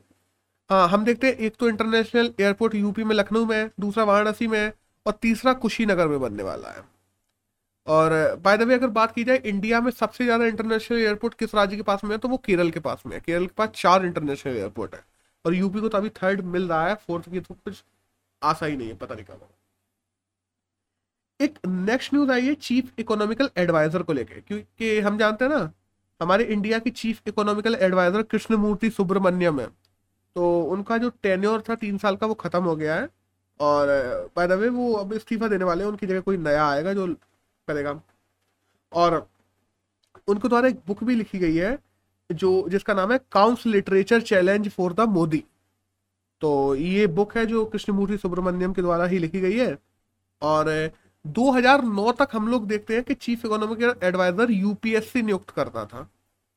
हाँ 0.70 0.88
हम 0.88 1.04
देखते 1.04 1.26
हैं, 1.26 1.34
एक 1.36 1.56
तो 1.56 1.68
इंटरनेशनल 1.68 2.32
एयरपोर्ट 2.40 2.74
यूपी 2.74 3.04
में 3.04 3.14
लखनऊ 3.16 3.44
में 3.46 3.70
दूसरा 3.80 4.04
वाराणसी 4.04 4.46
में 4.46 4.72
और 5.06 5.12
तीसरा 5.22 5.52
कुशीनगर 5.54 6.08
में 6.08 6.20
बनने 6.20 6.42
वाला 6.42 6.68
है। 6.68 6.82
और 7.86 8.12
बाय 8.44 8.56
द 8.58 8.62
वे 8.62 8.74
अगर 8.74 8.88
बात 8.90 9.14
की 9.14 9.24
जाए 9.24 9.36
इंडिया 9.46 9.80
में 9.80 9.90
सबसे 9.92 10.24
ज़्यादा 10.24 10.46
इंटरनेशनल 10.46 10.98
एयरपोर्ट 10.98 11.34
किस 11.34 11.54
राज्य 11.54 11.76
के 11.76 11.82
पास 11.82 12.04
में 12.04 12.10
है 12.10 12.18
तो 12.18 12.28
वो 12.28 12.36
केरल 12.46 12.70
के 12.70 12.80
पास 12.80 13.02
में 13.06 13.14
है। 13.14 13.20
केरल 13.20 13.46
के 13.46 13.54
पास 13.56 13.68
चार 13.74 14.06
इंटरनेशनल 14.06 14.56
एयरपोर्ट 14.56 14.94
है। 14.94 15.04
और 15.44 15.54
यूपी 15.54 15.80
को 15.80 15.88
तो 15.88 15.98
अभी 15.98 16.08
थर्ड 16.12 16.40
मिल 16.46 16.68
रहा 16.68 16.86
है 16.88 16.94
फोर्थ 17.06 17.28
की 17.30 17.40
तो 17.40 17.54
कुछ 17.56 17.82
आशा 18.42 18.66
ही 18.66 18.76
नहीं 18.76 18.88
है, 18.88 18.94
पता 18.96 19.14
नहीं 19.14 19.24
एक 21.40 21.58
नेक्स्ट 21.66 22.14
न्यूज़ 22.14 22.30
आई 22.32 22.46
है 22.46 22.54
चीफ 22.56 22.98
इकोनॉमिकल 22.98 23.50
एडवाइजर 23.58 24.02
को 24.02 24.12
लेके, 24.12 24.40
क्योंकि 24.40 24.98
हम 25.00 25.18
जानते 25.18 25.44
हैं 25.44 25.50
ना, 25.52 25.72
हमारे 26.20 26.44
इंडिया 26.46 26.78
की 26.78 26.90
chief 26.92 27.28
economical 27.28 27.74
adviser 27.76 28.22
Krishnamurthy 28.24 28.90
Subramanian 28.90 29.60
है। 29.60 29.66
तो 30.36 30.62
उनका 30.64 30.96
जो 30.98 31.10
टेन्योर 31.22 31.62
था 31.68 31.74
तीन 31.76 31.98
साल 31.98 32.16
का, 32.16 32.26
वो 32.26 32.34
खत्म 32.36 32.62
हो 32.64 32.74
गया 32.76 32.94
है। 32.94 33.08
और 33.60 33.88
बाय 34.36 34.46
द 34.48 34.52
वे 34.54 34.68
वो 34.70 34.92
अब 34.94 35.12
इस्तीफा 35.12 35.48
देने 35.48 35.64
वाले 35.64 35.84
हैं, 35.84 35.90
उनकी 35.90 36.06
जगह 36.06 36.20
कोई 36.20 36.36
नया 36.38 36.66
आएगा 36.66 36.92
जो 36.94 37.06
करेगा। 37.68 38.00
और 38.92 39.26
उनको 40.28 40.48
द्वारा 40.48 40.68
एक 40.68 40.80
बुक 40.86 41.02
भी 41.04 41.14
लिखी 41.14 41.38
गई 41.38 41.56
है, 41.56 41.78
जो, 42.30 42.68
जिसका 42.68 42.94
नाम 42.94 43.12
है 43.12 43.18
counts 43.32 43.66
literature 43.66 44.20
challenge 44.22 44.68
for 44.68 44.92
the 44.92 45.08
Modi 45.10 45.44
तो 46.42 46.74
ये 46.74 47.06
बुक 47.08 47.36
है 47.36 47.44
जो 47.46 47.64
कृष्णमूर्ति 47.64 48.16
सुब्रमण्यम 48.18 48.72
के 48.72 48.82
द्वारा 48.82 49.04
ही 49.06 49.18
लिखी 49.18 49.40
गई 49.40 49.56
है। 49.58 49.76
और 50.42 50.68
2009 51.24 52.12
तक 52.12 52.28
हम 52.32 52.48
लोग 52.48 52.66
देखते 52.68 52.94
हैं 52.94 53.02
कि 53.04 53.14
चीफ 53.16 53.44
इकोनॉमिक 53.44 53.98
एडवाइजर 54.02 54.50
यूपीएससी 54.50 55.22
नियुक्त 55.22 55.50
करता 55.50 55.84
था। 55.84 56.08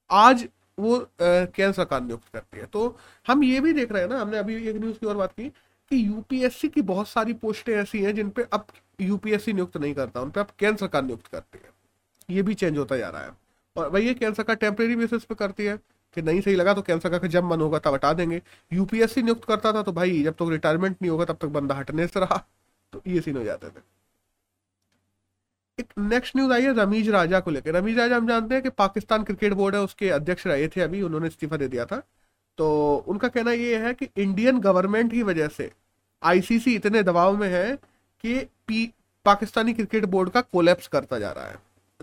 आज 0.10 0.48
वो 0.78 0.98
केंद्र 1.22 1.72
सरकार 1.74 2.02
नियुक्त 2.02 2.28
करती 2.34 2.58
है। 2.60 2.66
तो 2.66 2.98
हम 3.28 3.44
ये 3.44 3.60
भी 3.62 3.74
देख 3.74 3.92
रहे 3.92 4.02
हैं 4.02 4.10
ना, 4.10 4.20
हमने 4.22 4.38
अभी 4.38 4.56
एक 4.70 4.76
न्यूज़ 4.76 4.98
की 5.00 5.06
और 5.06 5.18
बात 5.18 5.32
की 5.32 5.50
कि 5.50 6.06
यूपीएससी 6.08 6.70
की 6.70 6.82
बहुत 6.84 7.08
सारी 7.08 7.34
पोस्टें 7.36 7.74
ऐसी 7.76 8.04
हैं 8.04 8.16
जिन 8.16 8.30
पे 8.30 8.46
अब 8.54 8.66
यूपीएससी 9.02 9.54
नियुक्त 9.54 9.78
नहीं 9.78 9.94
करता, 9.94 10.22
उन 10.22 10.30
पर 10.30 10.42
अब 10.42 10.48
केंद्र 10.60 10.78
सरकार 10.78 11.04
नियुक्त 11.04 11.28
करती 11.28 11.60
है। 11.64 11.72
ये 12.30 12.42
भी 12.42 12.54
चेंज 12.54 12.78
होता 12.78 12.98
जा 12.98 13.10
रहा 13.10 13.22
है। 13.22 13.32
और 13.76 13.90
वही 13.90 14.14
केंद्र 14.14 14.36
सरकार 14.36 14.56
टेम्प्रेरी 14.56 14.96
बेसिस 14.96 15.24
पे 15.24 15.36
करती 15.36 15.66
है, 15.66 15.78
कि 16.18 16.22
नहीं 16.22 16.42
सही 16.42 16.56
लगा 16.56 16.74
तो 16.74 16.82
केंद्र 16.82 17.02
सरकार 17.02 17.20
का 17.20 17.28
जब 17.28 17.44
मन 17.44 17.62
होगा 17.62 17.80
तब 17.80 17.94
हटा 17.94 18.12
देंगे। 18.14 18.42
यूपीएससी 18.72 19.22
नियुक्त 19.22 19.46
करता 19.46 19.74
था 19.74 19.82
तो 19.84 19.92
भाई, 19.92 20.22
जब 20.24 20.32
तक 20.32 20.38
तो 20.38 20.50
रिटायरमेंट 20.50 20.96
नहीं 21.02 21.12
होगा 21.12 21.26
तब 21.26 21.38
तक 21.42 21.48
बंदा 21.50 21.76
हटने 21.76 22.08
से 22.08 22.20
रहा 22.20 22.38
तो 22.94 23.02
ये 23.08 23.22
सीन 23.22 23.38
हो 23.38 23.44
जाते 23.44 23.68
थे। 23.68 23.82
एक 25.80 25.94
नेक्स्ट 26.00 26.36
न्यूज़ 26.36 26.54
आई 26.54 26.62
है 26.62 26.74
रमीज 26.76 27.10
राजा 27.10 27.40
को 27.40 27.52
लेकर 27.52 27.76
रमीज 27.76 27.98
राजा 27.98 28.18
हम 28.18 28.28
जानते 28.28 28.56
हैं 28.56 28.64
कि 28.64 28.70
पाकिस्तान 28.70 29.24
क्रिकेट 29.24 29.54
बोर्ड 29.54 29.76
है, 29.76 29.82
उसके 29.82 30.10
अध्यक्ष 30.10 30.48
रहे 30.48 30.68
थे 30.68 30.82
अभी, 30.82 31.02
उन्होंने 31.02 31.28
इस्तीफा 31.28 31.58
दे 31.58 31.68
दिया 31.68 31.86
था। 31.86 32.02
तो 32.58 32.96
उनका 33.08 33.28
कहना 33.28 33.52
ये 33.52 33.78
है 33.78 33.94
कि 33.94 34.08
इंडियन 34.18 34.60
गवर्नमेंट 34.60 35.12
की 35.12 35.24
वजह 35.24 35.48
से 35.48 35.72
आईसीसी 36.24 36.76
इतने 36.76 37.04
दबाव 37.04 37.38
में 37.38 37.48
है 37.50 37.78
कि 38.24 38.40
पी, 38.68 38.86
पाकिस्तानी 39.26 39.74
क्रिकेट 39.74 40.06
बोर्ड 40.08 40.30
का 40.30 40.42
कोलेप्स 40.44 40.88
करता 40.88 41.20
जा 41.20 41.32
रहा 41.32 41.46
है। 41.46 41.58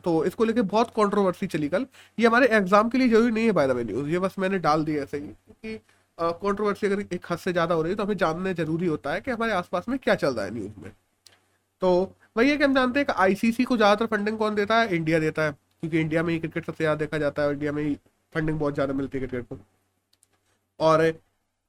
तो 0.05 0.25
इसको 0.25 0.45
लेके 0.45 0.63
बहुत 0.65 0.91
कंट्रोवर्सी 0.97 1.47
चली 1.49 1.69
कल। 1.69 1.87
ये 2.19 2.27
हमारे 2.27 2.47
एग्ज़ाम 2.57 2.89
के 2.89 2.99
लिए 2.99 3.09
ज़रूरी 3.09 3.31
नहीं 3.33 3.45
है 3.47 3.53
बाय 3.53 3.67
द 3.69 3.71
वे 3.71 3.85
न्यूज़ 3.85 4.09
ये 4.09 4.19
बस 4.19 4.35
मैंने 4.39 4.59
डाल 4.61 4.85
दिया 4.85 5.03
ऐसे 5.03 5.19
ही 5.19 5.27
क्योंकि 5.27 5.77
कंट्रोवर्सी 6.19 6.87
अगर 6.87 7.01
एक 7.15 7.27
हद 7.31 7.39
से 7.39 7.53
ज़्यादा 7.53 7.75
हो 7.75 7.83
रही 7.83 7.93
है 7.93 7.97
तो 7.97 8.05
हमें 8.05 8.17
जानने 8.17 8.55
ज़रूरी 8.55 8.87
होता 8.87 9.13
है 9.13 9.21
कि 9.21 9.31
हमारे 9.31 9.53
आसपास 9.55 9.89
में 9.89 9.99
क्या 9.99 10.15
चल 10.15 10.35
रहा 10.35 10.45
है 10.45 10.55
न्यूज़ 10.55 10.81
में। 10.83 10.91
तो 11.83 11.91
वही 12.37 12.51
है 12.51 12.57
कि 12.57 12.65
हम 12.65 12.75
जानते 12.75 13.01
हैं 13.01 13.07
कि 13.07 13.13
आईसीसी 13.17 13.65
को 13.65 13.77
ज़्यादातर 13.77 14.07
फंडिंग 14.07 14.39
कौन 14.39 14.55
देता 14.55 14.81
है? 14.81 14.95
इंडिया 14.97 15.19
देता 15.19 15.43
है। 15.43 15.53
क्योंकि 15.53 16.01
इंडिया 16.01 16.23
में 16.23 16.33
ही 16.33 16.39
क्रिकेट 16.41 16.67
सबसे 16.67 16.85
ज़्यादा 16.85 16.99
देखा 16.99 17.19
जाता 17.19 17.43
है 17.43 17.53
इंडिया 17.53 17.73
में 17.73 17.83
ही 17.83 17.95
फंडिंग 18.35 18.59
बहुत 18.59 18.75
ज़्यादा 18.75 18.93
मिलती 18.95 19.19
है 19.19 19.27
क्रिकेट 19.27 19.49
को। 19.49 19.59
और 20.81 21.03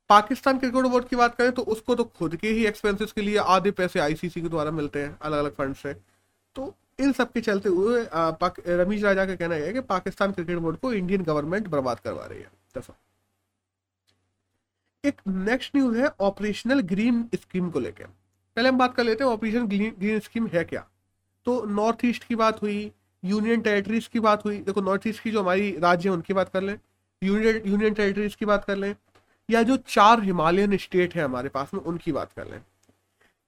पाकिस्तान 0.10 0.60
क्रिकेट 0.60 0.86
बोर्ड 0.86 1.08
की 1.08 1.16
बात 1.16 1.36
करें 1.36 1.52
तो 1.52 1.62
उसको 1.64 1.96
तो 1.96 2.04
खुद 2.18 2.36
के 2.36 2.50
ही 2.50 2.66
एक्सपेंसेस 2.66 3.12
के 3.12 3.22
लिए 3.22 3.38
आधे 3.56 3.72
पैसे 3.72 4.00
आईसीसी 4.00 4.42
के 4.42 4.50
द्वारा 4.50 4.72
मिलते 4.72 5.04
हैं 5.04 5.18
अलग 5.20 5.38
अलग 5.38 5.56
फंड 5.56 5.76
से। 5.76 5.94
तो 6.56 6.74
इन 7.00 7.12
सब 7.12 7.32
के 7.32 7.42
चलते 7.42 7.70
हुए 7.70 8.06
रमीश 8.14 9.04
राजा 9.04 9.26
का 9.26 9.36
कहना 9.36 9.56
है 9.56 9.74
कि 9.74 9.82
पाकिस्तान 9.90 10.32
क्रिकेट 10.32 10.58
बोर्ड 10.58 10.78
को 10.78 10.94
इंडियन 10.94 11.24
गवर्नमेंट 11.24 11.68
बर्बाद 11.68 12.00
करवा 12.00 12.26
रही 12.26 12.40
है। 12.40 12.52
दफ़ा 12.78 12.96
एक 15.04 15.22
नेक्स्ट 15.28 15.76
न्यूज़ 15.76 15.98
है 15.98 16.10
ऑपरेशनल 16.22 16.80
ग्रीन 16.86 17.24
स्कीम 17.36 17.70
को 17.70 17.80
लेकर 17.80 18.06
पहले 18.06 18.70
हम 18.70 18.78
बात 18.78 18.96
कर 18.96 19.04
लेते 19.04 19.24
हैं 19.24 19.32
ऑपरेशन 19.32 19.68
ग्रीन 19.68 20.20
स्कीम 20.20 20.48
है 20.48 20.64
क्या? 20.64 20.88
तो 21.46 21.64
नॉर्थ 21.66 22.06
ईस्ट 22.06 22.24
की 22.24 22.36
बात 22.36 22.62
हुई 22.62 22.92
यूनियन 23.24 23.62
टेरिटरीज 23.62 24.08
की 24.08 24.20
बात 24.20 24.46
हुई। 24.46 24.58
देखो 24.60 24.82
नॉर्थ 24.82 25.08
ईस्ट 25.08 25.24
की 25.24 25.32
जो 25.32 25.42
हमारी 25.42 25.72
राज्य 25.80 26.10
है, 26.10 26.16
उनकी 26.16 26.34
बात 26.34 26.50
कर 26.50 26.62
लें। 26.62 26.78
यूनियन 27.22 27.62
यूनियन 27.66 27.94
टेरिटरीज 27.94 28.36
की 28.36 28.46
बात 28.46 28.66
कर 28.66 28.76
लें। 28.78 28.96
या 29.50 29.62
जो 29.64 29.78
चार 29.78 30.24
हिमालयन 30.24 30.78
स्टेट 30.78 31.16
है 31.16 31.24
हमारे 31.24 31.50
पास 31.50 31.74
में, 31.74 31.82
उनकी 31.82 32.12
बात 32.12 32.32
कर 32.34 32.48
लें। 32.48 32.62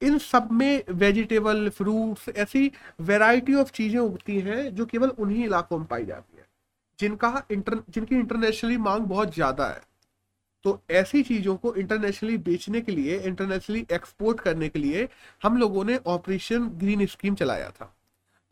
इन 0.01 0.17
सब 0.17 0.51
में 0.51 0.83
वेजिटेबल, 0.91 1.69
फ्रूट्स, 1.69 2.29
ऐसी 2.29 2.71
वैरायटी 3.01 3.53
ऑफ़ 3.55 3.71
चीज़ें 3.71 3.99
उगती 3.99 4.39
हैं 4.39 4.75
जो 4.75 4.85
केवल 4.85 5.09
उन्हीं 5.09 5.43
इलाकों 5.45 5.77
में 5.77 5.87
पाई 5.87 6.05
जाती 6.05 6.37
है। 6.37 6.45
जिनका 6.99 7.41
इंटर, 7.51 7.83
जिनकी 7.89 8.15
इंटरनेशनली 8.15 8.77
मांग 8.79 9.05
बहुत 9.05 9.33
ज़्यादा 9.33 9.67
है। 9.67 9.81
तो 10.65 10.81
ऐसी 10.91 11.21
चीज़ों 11.23 11.55
को 11.57 11.73
इंटरनेशनली 11.75 12.37
बेचने 12.39 12.81
के 12.81 12.91
लिए 12.91 13.17
इंटरनेशनली 13.19 13.85
एक्सपोर्ट 13.91 14.39
करने 14.39 14.69
के 14.69 14.79
लिए 14.79 15.07
हम 15.43 15.57
लोगों 15.57 15.83
ने 15.85 15.97
ऑपरेशन 16.07 16.67
ग्रीन 16.79 17.05
स्कीम 17.05 17.35
चलाया 17.35 17.69
था। 17.71 17.93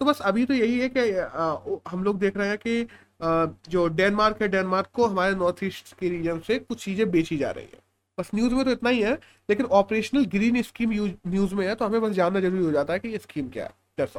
तो 0.01 0.05
बस 0.05 0.21
अभी 0.21 0.45
तो 0.45 0.53
यही 0.53 0.79
है 0.79 0.89
कि 0.97 1.89
हम 1.89 2.03
लोग 2.03 2.19
देख 2.19 2.37
रहे 2.37 2.47
हैं 2.49 2.57
कि 2.57 2.87
जो 3.19 3.88
डेनमार्क 3.89 4.41
है, 4.41 4.47
डेनमार्क 4.47 4.89
को 4.93 5.07
हमारे 5.07 5.36
नॉर्थ 5.36 5.63
ईस्ट 5.63 5.93
के 6.00 6.09
रीजन 6.09 6.39
से 6.39 6.57
कुछ 6.59 6.83
चीज़ें 6.83 7.09
बेची 7.12 7.38
जा 7.38 7.51
रही 7.51 7.65
है। 7.65 7.79
बस 8.17 8.29
न्यूज़ 8.36 8.53
में 8.53 8.63
तो 8.65 8.71
इतना 8.71 8.89
ही 8.89 9.01
है, 9.01 9.13
लेकिन 9.50 9.65
ऑपरेशनल 9.67 10.25
ग्रीन 10.27 10.62
स्कीम 10.63 10.91
न्यूज़ 11.27 11.53
में 11.55 11.65
है 11.67 11.75
तो 11.75 11.86
हमें 11.86 12.01
बस 12.01 12.12
जानना 12.13 12.39
ज़रूरी 12.39 12.65
हो 12.65 12.71
जाता 12.71 12.93
है 12.93 13.00
कि 13.00 13.09
ये 13.09 13.17
स्कीम 13.19 13.50
क्या 13.50 13.63
है। 13.63 13.71
दैट्स 13.97 14.17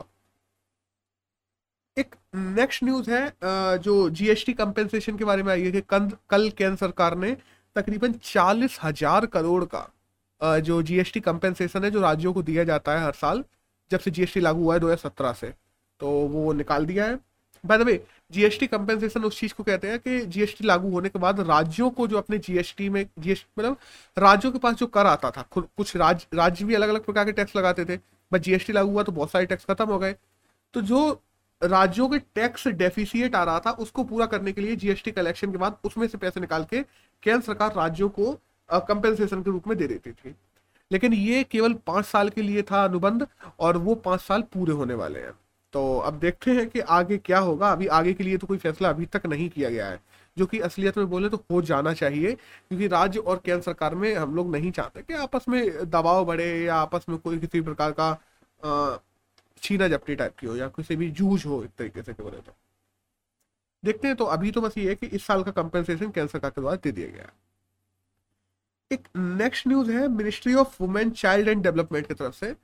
एक 1.97 2.14
नेक्स्ट 2.37 2.83
न्यूज़ 2.85 3.11
है 3.11 3.78
जो 3.78 4.09
जीएसटी 4.11 4.52
कंपेंसेशन 4.55 5.17
के 5.19 5.25
बारे 5.25 5.43
में 5.43 5.52
आई 5.52 5.62
है 5.62 5.71
कि 5.73 5.81
कल 5.90 6.49
केंद्र 6.50 6.76
सरकार 6.76 7.17
ने 7.19 7.37
तकरीबन 7.76 8.12
चालीस 8.25 8.78
हज़ार 8.83 9.26
करोड़ 9.28 9.64
का 9.67 10.59
जो 10.61 10.81
जीएसटी 10.83 11.21
कंपेंसेशन 11.21 11.85
है, 11.85 11.90
जो 11.90 12.00
राज्यों 12.00 12.33
को 12.33 12.43
दिया 12.43 12.64
जाता 12.64 12.93
है 12.93 13.05
हर 13.05 13.12
साल, 13.14 13.45
जब 13.90 14.00
से 14.00 14.11
जीएसटी 14.11 14.40
लागू 14.40 14.62
हुआ 14.62 14.75
है 14.75 14.81
दो 14.81 14.87
हज़ार 14.87 14.97
सत्रह 15.00 15.33
से 15.33 15.52
तो 16.00 16.11
वो 16.28 16.52
निकाल 16.55 16.87
दिया 16.87 17.07
है। 17.07 17.19
By 17.64 17.78
the 17.78 17.83
way 17.83 17.97
GST 18.30 18.66
compensation 18.66 19.25
उस 19.25 19.38
चीज़ 19.40 19.52
को 19.54 19.62
कहते 19.64 19.90
हैं 19.90 19.99
कि 19.99 20.20
जीएसटी 20.23 20.64
लागू 20.64 20.90
होने 20.90 21.08
के 21.08 21.18
बाद 21.18 21.40
राज्यों 21.40 21.88
को 21.90 22.06
जो 22.06 22.18
अपने 22.18 22.38
जीएसटी 22.38 22.88
में 22.88 23.04
जीएसटी 23.18 23.50
मतलब 23.58 23.76
राज्यों 24.16 24.52
के 24.52 24.58
पास 24.58 24.75
जो 24.75 24.87
कर 24.87 25.06
आता 25.06 25.30
था 25.30 25.44
कुछ 25.54 25.94
राज्य 25.97 26.26
राज्य 26.35 26.64
भी 26.64 26.75
अलग 26.75 26.88
अलग 26.88 27.04
प्रकार 27.04 27.25
के 27.25 27.32
टैक्स 27.32 27.56
लगाते 27.56 27.85
थे। 27.85 27.97
बट 28.32 28.42
जीएसटी 28.42 28.73
लागू 28.73 28.90
हुआ 28.90 29.02
तो 29.02 29.12
बहुत 29.12 29.30
सारे 29.30 29.47
टैक्स 29.47 29.64
खत्म 29.64 29.87
हो 29.87 29.99
गए। 29.99 30.14
तो 30.75 30.80
जो 30.82 31.00
राज्यों 31.62 32.08
के 32.08 32.18
टैक्स 32.18 32.66
डेफिसिएट 32.68 33.35
आ 33.35 33.42
रहा 33.44 33.61
था, 33.61 33.70
उसको 33.70 34.04
पूरा 34.04 34.26
करने 34.26 34.52
के 34.52 34.61
लिए 34.61 34.76
जीएसटी 34.76 35.11
कलेक्शन 35.11 35.52
के 35.52 35.58
बाद 35.58 35.78
उसमें 35.85 36.06
से 36.08 36.18
पैसे 36.18 36.40
निकाल 36.40 36.64
के 36.64 36.82
केंद्र 37.23 37.44
सरकार 37.47 37.75
राज्यों 37.76 38.08
को 38.11 38.32
कंपेंसेशन 38.68 39.42
के 39.42 39.50
रूप 39.50 39.68
में 39.68 39.76
दे 39.78 39.87
देती 39.87 40.12
थी। 40.12 40.35
लेकिन 40.90 41.12
ये 41.14 41.42
केवल 41.44 41.73
पाँच 41.87 42.04
साल 42.06 42.28
के 42.28 42.42
लिए 42.42 42.62
था 42.62 42.85
अनुबंध 42.85 43.26
और 43.61 43.76
वो 43.76 43.94
पाँच 43.94 44.20
साल 44.20 44.42
पूरे 44.52 44.73
होने 44.73 44.94
वाले 44.94 45.20
हैं। 45.20 45.32
तो 45.75 45.99
अब 46.01 46.19
देखते 46.19 46.51
हैं 46.51 46.69
कि 46.69 46.81
आगे 46.81 47.17
क्या 47.19 47.39
होगा। 47.41 47.71
अभी 47.73 47.87
आगे 47.89 48.13
के 48.15 48.25
लिए 48.25 48.37
तो 48.39 48.47
कोई 48.47 48.59
फैसला 48.59 48.89
अभी 48.91 49.07
तक 49.07 49.27
नहीं 49.27 49.49
किया 49.51 49.71
गया 49.71 49.87
है, 49.87 50.01
जो 50.37 50.47
कि 50.47 50.59
असलियत 50.61 50.99
में 50.99 51.07
बोले 51.11 51.29
तो 51.29 51.45
हो 51.51 51.61
जाना 51.63 51.93
चाहिए, 51.95 52.33
क्योंकि 52.33 52.87
राज्य 52.89 53.21
और 53.21 53.41
केंद्र 53.45 53.63
सरकार 53.63 53.95
में 53.95 54.15
हम 54.15 54.35
लोग 54.37 54.51
नहीं 54.53 54.71
चाहते 54.73 55.03
कि 55.03 55.15
आपस 55.17 55.45
में 55.49 55.91
दबाव 55.91 56.25
बढ़े 56.25 56.47
या 56.65 56.77
आपस 56.77 57.07
में 57.09 57.19
कोई 57.19 57.39
किसी 57.39 57.61
प्रकार 57.63 57.95
का 58.01 58.13
छीना 59.63 59.89
झपटी 59.89 60.15
टाइप 60.15 60.37
की 60.41 60.47
हो 60.47 60.57
या 60.57 60.69
किसी 60.71 60.97
भी 60.97 61.11
जूझ 61.11 61.45
हो 61.47 61.63
एक 61.65 61.71
तरीके 61.79 62.03
से 62.03 62.13
बोले 62.15 62.37
तो। 62.39 62.53
देखते 63.83 64.09
हैं 64.09 64.17
तो 64.17 64.25
अभी 64.27 64.51
तो 64.51 64.61
बस 64.61 64.79
ये 64.79 64.89
है 64.89 64.95
कि 64.95 65.07
इस 65.07 65.27
साल 65.27 65.43
का 65.43 65.51
कंपेंसेशन 65.53 66.11
केंद्र 66.11 66.31
सरकार 66.31 66.51
के 66.51 66.61
द्वारा 66.61 66.77
दे 66.85 66.93
दिया 66.93 67.09
गया 67.09 67.31
एक 68.91 69.09
नेक्स्ट 69.17 69.67
न्यूज़ 69.69 69.91
है 69.91 70.07
ministry 70.09 70.55
of 70.55 70.77
women 70.83 71.11
child 71.13 71.49
and 71.49 71.63
development 71.63 72.07
की 72.07 72.15
तरफ़ 72.15 72.35
से। 72.35 72.55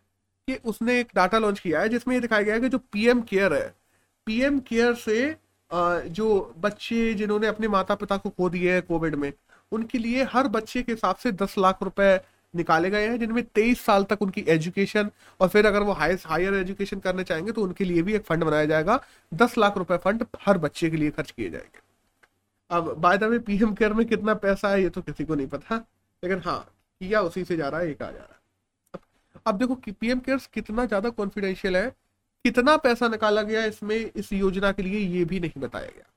कि 0.48 0.54
उसने 0.64 0.98
एक 1.00 1.08
डाटा 1.14 1.38
लॉन्च 1.38 1.60
किया 1.60 1.80
है 1.80 1.88
जिसमें 1.88 2.14
ये 2.14 2.20
दिखाया 2.20 2.42
गया 2.42 2.54
है 2.54 2.60
कि 2.60 2.68
जो 2.68 2.78
पीएम 2.92 3.20
केयर 3.22 3.52
है, 3.52 3.74
पीएम 4.26 4.58
केयर 4.60 4.94
से 4.96 5.36
जो 6.10 6.54
बच्चे 6.58 7.12
जिन्होंने 7.14 7.46
अपने 7.46 7.68
माता 7.68 7.94
पिता 7.94 8.16
को 8.16 8.30
खो 8.30 8.48
दिए 8.50 8.72
हैं 8.72 8.82
कोविड 8.82 9.14
में, 9.14 9.32
उनके 9.72 9.98
लिए 9.98 10.24
हर 10.24 10.48
बच्चे 10.48 10.82
के 10.82 10.92
हिसाब 10.92 11.16
से 11.16 11.32
दस 11.32 11.54
लाख 11.58 11.82
रुपए 11.82 12.20
निकाले 12.54 12.90
गए 12.90 13.08
हैं, 13.08 13.18
जिनमें 13.18 13.42
तेईस 13.46 13.80
साल 13.84 14.04
तक 14.04 14.22
उनकी 14.22 14.44
एजुकेशन 14.48 15.10
और 15.40 15.48
फिर 15.48 15.66
अगर 15.66 15.82
वो 15.82 15.92
हाई, 15.92 16.16
हायर 16.26 16.54
एजुकेशन 16.54 16.98
करने 17.00 17.24
चाहेंगे 17.24 17.52
तो 17.52 17.62
उनके 17.62 17.84
लिए 17.84 18.02
भी 18.02 18.14
एक 18.14 18.24
फंड 18.24 18.44
बनाया 18.44 18.64
जाएगा। 18.64 19.00
दस 19.32 19.58
लाख 19.58 19.78
रुपए 19.78 19.96
फंड 19.96 20.24
हर 20.40 20.58
बच्चे 20.58 20.90
के 20.90 20.96
लिए 20.96 21.10
खर्च 21.10 21.30
किए 21.30 21.50
जाएँगे। 21.50 21.82
अब 22.70 22.94
by 22.98 23.18
the 23.18 23.24
way 23.24 23.38
PM 23.40 23.74
care 23.74 23.92
में 23.92 24.06
कितना 24.06 24.34
पैसा 24.36 24.68
है, 24.68 24.82
ये 24.82 24.88
तो 24.88 25.00
किसी 25.02 25.24
को 25.24 25.34
नहीं 25.34 25.46
पता। 25.48 25.76
लेकिन 26.22 26.42
हाँ 26.44 26.60
किया 27.00 27.20
उसी 27.22 27.44
से 27.44 27.56
जा 27.56 27.68
रहा 27.68 27.80
है, 27.80 27.90
एक 27.90 28.02
आ 28.02 28.06
जा 28.06 28.12
रहा 28.12 28.22
है। 28.24 28.42
अब 29.46 29.58
देखो 29.58 29.74
कि 29.74 29.92
पीएम 29.92 30.18
केयर्स 30.20 30.46
कितना 30.46 30.84
ज़्यादा 30.86 31.08
कॉन्फिडेंशियल 31.10 31.76
है, 31.76 31.88
कितना 32.44 32.76
पैसा 32.76 33.08
निकाला 33.08 33.42
गया 33.42 33.64
इसमें, 33.64 33.96
इस 34.06 34.32
योजना 34.32 34.72
के 34.72 34.82
लिए 34.82 35.00
ये 35.00 35.24
भी 35.24 35.40
नहीं 35.40 35.60
बताया 35.62 35.86
गया। 35.86 36.10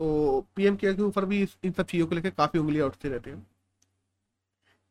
तो 0.00 0.46
पीएम 0.56 0.76
केयर 0.76 0.94
के 0.94 1.02
ऊपर 1.02 1.24
भी 1.24 1.42
इन 1.64 1.72
सब 1.72 1.86
चीज़ों 1.86 2.06
को 2.06 2.14
लेकर 2.14 2.30
काफ़ी 2.30 2.60
उंगलियाँ 2.60 2.86
उठती 2.86 3.08
रहती 3.08 3.30
हैं। 3.30 3.46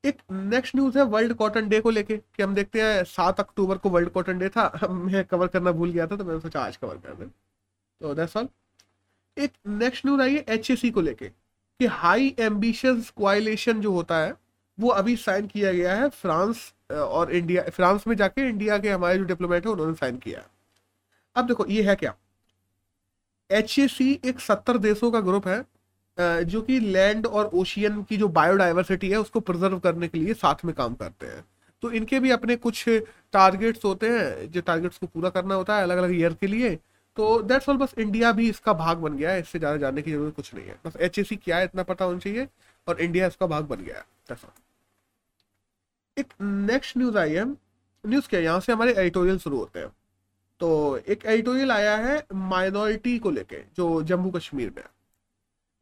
एक 0.04 0.22
नेक्स्ट 0.32 0.76
न्यूज़ 0.76 0.98
है 0.98 1.04
वर्ल्ड 1.06 1.34
कॉटन 1.34 1.68
डे 1.70 1.80
को 1.82 1.90
लेके, 1.90 2.18
कि 2.18 2.44
हम 2.44 2.54
देखते 2.56 2.82
हैं 2.82 3.04
सात 3.06 3.40
अक्टूबर 3.40 3.78
को 3.78 3.90
वर्ल्ड 3.90 4.10
कॉटन 4.10 4.40
डे 4.40 4.50
था, 4.50 4.72
मैं 4.90 5.24
कवर 5.26 5.48
करना 5.48 5.72
भूल 5.72 5.92
गया 5.92 6.08
था 6.08 6.16
तो 6.18 6.26
मैंने 6.26 6.40
सोचा 6.40 6.62
आज 6.62 6.78
कवर 6.78 6.98
कर 6.98 7.14
दे। 7.16 7.26
तो 7.26 8.14
दैट्स 8.16 8.38
ऑल 8.38 8.48
एक 9.38 9.54
नेक्स्ट 9.70 10.06
न्यूज़ 10.06 10.22
आई 10.22 10.36
है 10.36 10.46
एच 10.50 10.72
को 10.86 11.02
लेके, 11.02 11.28
कि 11.30 11.86
हाई 11.88 12.36
एम्बिशियस 12.40 13.10
क्वाइलेशन 13.18 13.82
जो 13.82 13.92
होता 13.94 14.18
है, 14.18 14.34
वो 14.78 14.90
अभी 14.92 15.16
साइन 15.18 15.48
किया 15.48 15.72
गया 15.74 15.96
है, 15.96 16.10
फ्रांस 16.10 16.74
और 16.92 17.32
इंडिया, 17.32 17.64
फ्रांस 17.66 18.08
में 18.08 18.16
जाके 18.16 18.48
इंडिया 18.50 18.78
के 18.78 18.90
हमारे 18.90 19.18
जो 19.18 19.24
डिप्लोमेट 19.26 19.66
है, 19.66 19.72
उन्होंने 19.72 19.94
साइन 19.96 20.18
किया। 20.18 20.44
अब 21.36 21.48
देखो, 21.48 21.66
ये 21.68 21.84
है 21.84 21.96
क्या? 21.96 22.14
एच 23.50 23.80
एक 23.80 24.40
सत्तर 24.40 24.78
देशों 24.80 25.12
का 25.12 25.20
ग्रुप 25.22 25.48
है 25.48 25.64
जो 26.46 26.62
कि 26.62 26.80
लैंड 26.82 27.26
और 27.28 27.46
ओशियन 27.54 28.02
की 28.04 28.18
जो 28.18 28.28
बायोडाइवर्सिटी 28.30 29.10
है, 29.10 29.18
उसको 29.18 29.40
प्रिजर्व 29.40 29.80
करने 29.80 30.08
के 30.08 30.18
लिए 30.18 30.34
साथ 30.36 30.66
में 30.66 30.74
काम 30.76 30.94
करते 30.96 31.26
हैं। 31.26 31.44
तो 31.84 31.92
इनके 31.92 32.20
भी 32.20 32.32
अपने 32.32 32.56
कुछ 32.58 32.88
टारगेट्स 33.34 33.86
होते 33.86 34.10
हैं, 34.10 34.52
जो 34.52 34.62
टारगेट्स 34.62 34.98
को 34.98 35.08
पूरा 35.08 35.30
करना 35.30 35.56
होता 35.56 35.78
है 35.78 35.84
अलग 35.84 35.98
अलग 35.98 36.16
ईयर 36.16 36.34
के 36.34 36.48
लिए। 36.48 36.76
तो 37.18 37.42
दैट्स 37.44 37.70
ऑल 37.70 37.78
बस 37.78 37.94
इंडिया 38.00 38.32
भी 38.32 38.50
इसका 38.50 38.74
भाग 38.76 38.98
बन 38.98 39.18
गया 39.18 39.32
है, 39.32 39.40
इससे 39.40 39.60
ज़्यादा 39.60 39.78
जानने 39.78 40.02
की 40.02 40.12
ज़रूरत 40.12 40.36
कुछ 40.36 40.54
नहीं 40.56 40.66
है। 40.66 40.76
बस 40.86 40.98
एच 40.98 41.20
क्या 41.34 41.58
है, 41.58 41.64
इतना 41.66 41.84
पता 41.84 42.06
होना 42.06 42.20
चाहिए, 42.20 42.48
और 42.88 43.02
इंडिया 43.02 43.28
इसका 43.28 43.48
भाग 43.48 43.66
बन 43.66 43.84
गया 43.84 43.98
है। 43.98 44.04
एक 46.22 46.34
नेक्स्ट 46.42 46.98
न्यूज़ 46.98 47.18
आई 47.18 47.34
है। 47.34 47.46
न्यूज़ 48.04 48.28
क्या 48.30 48.40
यहाँ 48.40 48.60
से 48.60 48.72
हमारे 48.74 48.94
एडिटोरियल 48.94 49.38
शुरू 49.40 49.58
होते 49.58 49.80
हैं। 49.80 49.92
तो 50.62 50.98
एक 51.00 51.26
एडिटोरियल 51.26 51.72
आया 51.72 51.96
है 51.98 52.24
माइनॉरिटी 52.34 53.18
को 53.20 53.32
लेके, 53.32 53.64
जो 53.76 54.02
जम्मू 54.04 54.32
कश्मीर 54.32 54.74
में 54.78 54.84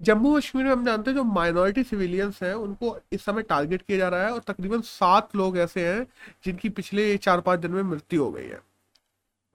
जम्मू 0.02 0.38
कश्मीर 0.38 0.66
में 0.66 0.72
हम 0.72 0.86
जानते 0.86 1.10
हैं 1.12 1.16
जो 1.18 1.24
माइनॉरिटी 1.24 1.84
सिविलियंस 1.84 2.40
हैं, 2.44 2.54
उनको 2.54 2.98
इस 3.12 3.24
समय 3.26 3.42
टारगेट 3.44 3.82
किया 3.82 3.98
जा 3.98 4.08
रहा 4.10 4.26
है 4.26 4.32
और 4.34 4.40
तकरीबन 4.48 4.82
सात 4.82 5.36
लोग 5.36 5.58
ऐसे 5.58 5.88
हैं 5.88 6.06
जिनकी 6.46 6.70
पिछले 6.70 7.16
चार 7.18 7.42
पाँच 7.42 7.60
दिन 7.60 7.72
में 7.72 7.82
मृत्यु 7.84 8.24
हो 8.24 8.32
गई 8.32 8.46
है। 8.46 8.62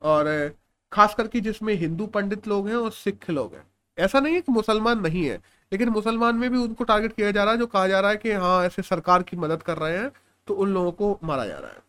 और 0.03 0.55
खास 0.93 1.14
करके 1.14 1.41
जिसमें 1.41 1.75
हिंदू 1.75 2.07
पंडित 2.07 2.49
लोग 2.49 2.69
हैं 2.69 2.76
और 2.76 2.91
सिख 2.93 3.31
लोग 3.31 3.55
हैं। 3.55 3.64
ऐसा 3.99 4.21
नहीं 4.21 4.35
है 4.35 4.41
कि 4.41 4.53
मुसलमान 4.53 5.00
नहीं 5.00 5.25
है, 5.25 5.37
लेकिन 5.73 5.88
मुसलमान 5.88 6.37
में 6.37 6.50
भी 6.50 6.59
उनको 6.59 6.85
टारगेट 6.85 7.12
किया 7.12 7.31
जा 7.31 7.45
रहा 7.45 7.53
है, 7.53 7.59
जो 7.59 7.67
कहा 7.67 7.87
जा 7.88 8.00
रहा 8.00 8.11
है 8.11 8.17
कि 8.17 8.33
हाँ 8.33 8.64
ऐसे 8.67 8.83
सरकार 8.83 9.23
की 9.23 9.37
मदद 9.37 9.62
कर 9.62 9.79
रहे 9.79 9.99
हैं। 9.99 10.11
तो 10.49 10.55
उन 10.55 10.73
लोगों 10.75 10.93
को 10.93 11.19
मारा 11.25 11.47
जा 11.47 11.59
रहा 11.59 11.71
है। 11.71 11.83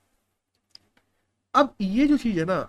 अब 1.54 1.74
ये 1.82 2.08
जो 2.08 2.18
चीज़ 2.18 2.40
है 2.40 2.46
ना 2.46 2.62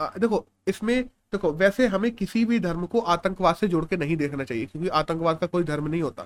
देखो, 0.00 0.44
इसमें, 0.68 1.02
देखो, 1.04 1.52
वैसे 1.52 1.86
हमें 1.86 2.10
किसी 2.12 2.44
भी 2.44 2.58
धर्म 2.60 2.84
को 2.86 3.00
आतंकवाद 3.00 3.56
से 3.56 3.68
जोड़ 3.68 3.84
के 3.84 3.96
नहीं 3.96 4.16
देखना 4.16 4.44
चाहिए, 4.44 4.66
क्योंकि 4.66 4.88
आतंकवाद 4.90 5.38
का 5.38 5.46
कोई 5.46 5.64
धर्म 5.64 5.86
नहीं 5.88 6.02
होता। 6.02 6.22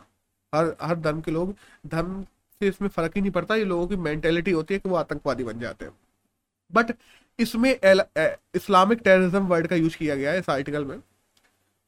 हर 0.52 0.74
हर 0.82 0.96
धर्म 0.96 1.20
के 1.20 1.30
लोग, 1.30 1.54
धर्म 1.86 2.22
से 2.60 2.68
इसमें 2.68 2.88
फ़र्क 2.88 3.12
ही 3.16 3.20
नहीं 3.20 3.30
पड़ता, 3.32 3.54
ये 3.54 3.64
लोगों 3.64 3.86
की 3.88 3.96
मेंटेलिटी 3.98 4.50
होती 4.50 4.74
है 4.74 4.80
कि 4.80 4.88
वो 4.88 4.96
आतंकवादी 4.96 5.44
बन 5.44 5.60
जाते 5.60 5.84
हैं। 5.84 5.92
बट 6.70 6.92
इसमें 7.38 7.70
इस्लामिक 7.70 8.98
टेररिज्म 8.98 9.46
वर्ड 9.46 9.66
का 9.66 9.76
यूज़ 9.76 9.96
किया 9.96 10.16
गया 10.16 10.32
है 10.32 10.38
इस 10.38 10.50
आर्टिकल 10.50 10.84
में। 10.84 10.98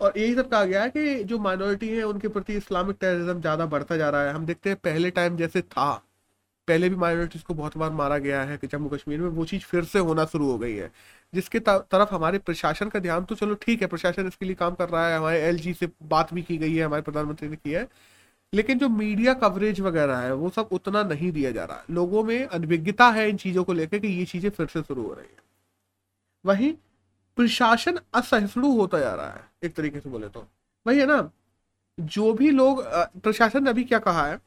और 0.00 0.18
यही 0.18 0.34
सब 0.34 0.48
कहा 0.50 0.64
गया 0.64 0.82
है 0.82 0.90
कि 0.90 1.24
जो 1.24 1.38
माइनॉरिटी 1.40 1.88
है, 1.88 2.02
उनके 2.04 2.28
प्रति 2.28 2.54
इस्लामिक 2.56 2.96
टेररिज्म 3.00 3.40
ज़्यादा 3.40 3.66
बढ़ता 3.66 3.96
जा 3.96 4.10
रहा 4.10 4.22
है। 4.22 4.32
हम 4.32 4.46
देखते 4.46 4.70
हैं, 4.70 4.78
पहले 4.78 5.10
टाइम 5.10 5.36
जैसे 5.36 5.62
था। 5.62 6.02
पहले 6.68 6.88
भी 6.88 6.96
माइनॉरिटीज़ 6.96 7.42
को 7.44 7.54
बहुत 7.54 7.76
बार 7.76 7.90
मारा 7.92 8.18
गया 8.18 8.42
है 8.42 8.56
कि 8.58 8.66
जम्मू 8.66 8.88
कश्मीर 8.88 9.20
में, 9.20 9.28
वो 9.28 9.44
चीज़ 9.44 9.62
फिर 9.62 9.84
से 9.84 9.98
होना 10.00 10.24
शुरू 10.24 10.50
हो 10.50 10.58
गई 10.58 10.74
है। 10.74 10.90
जिसके 11.32 11.58
तरफ़ 11.60 12.14
हमारे 12.14 12.38
प्रशासन 12.40 12.88
का 12.88 12.98
ध्यान 12.98 13.24
तो 13.24 13.34
चलो 13.34 13.54
ठीक 13.56 13.80
है, 13.82 13.86
प्रशासन 13.88 14.26
इसके 14.26 14.46
लिए 14.46 14.54
काम 14.54 14.74
कर 14.74 14.88
रहा 14.88 15.08
है, 15.08 15.16
हमारे 15.18 15.40
एलजी 15.40 15.72
से 15.74 15.88
बात 16.04 16.32
भी 16.34 16.42
की 16.42 16.58
गई 16.58 16.74
है, 16.74 16.84
हमारे 16.84 17.02
प्रधानमंत्री 17.02 17.48
ने 17.48 17.56
की 17.56 17.70
है। 17.70 17.86
लेकिन 18.52 18.78
जो 18.78 18.88
मीडिया 18.88 19.34
कवरेज 19.34 19.80
वगैरह 19.80 20.16
है, 20.16 20.32
वो 20.34 20.50
सब 20.50 20.68
उतना 20.72 21.02
नहीं 21.04 21.30
दिया 21.32 21.50
जा 21.50 21.64
रहा। 21.64 21.76
है 21.78 21.84
लोगों 21.90 22.22
में 22.24 22.46
अनभिज्ञता 22.46 23.08
है 23.10 23.28
इन 23.28 23.36
चीज़ों 23.36 23.64
को 23.64 23.72
लेकर 23.72 23.98
कि 23.98 24.08
ये 24.08 24.24
चीज़ें 24.24 24.50
फिर 24.50 24.66
से 24.66 24.82
शुरू 24.82 25.02
हो 25.02 25.14
रही 25.14 25.26
है। 25.26 25.40
वहीं 26.44 26.72
प्रशासन 27.38 27.98
असहिष्णु 28.14 28.72
होता 28.72 28.98
जा 28.98 29.14
रहा 29.14 29.28
है, 29.28 29.44
एक 29.62 29.74
तरीके 29.74 30.00
से 30.00 30.10
बोले 30.10 30.28
तो। 30.28 30.46
वही 30.86 30.98
है 30.98 31.06
ना, 31.06 31.30
जो 31.98 32.32
भी 32.32 32.50
लोग 32.50 32.82
प्रशासन 33.18 33.64
ने 33.64 33.70
अभी 33.70 33.84
क्या 33.84 33.98
कहा 34.00 34.26
है 34.26 34.38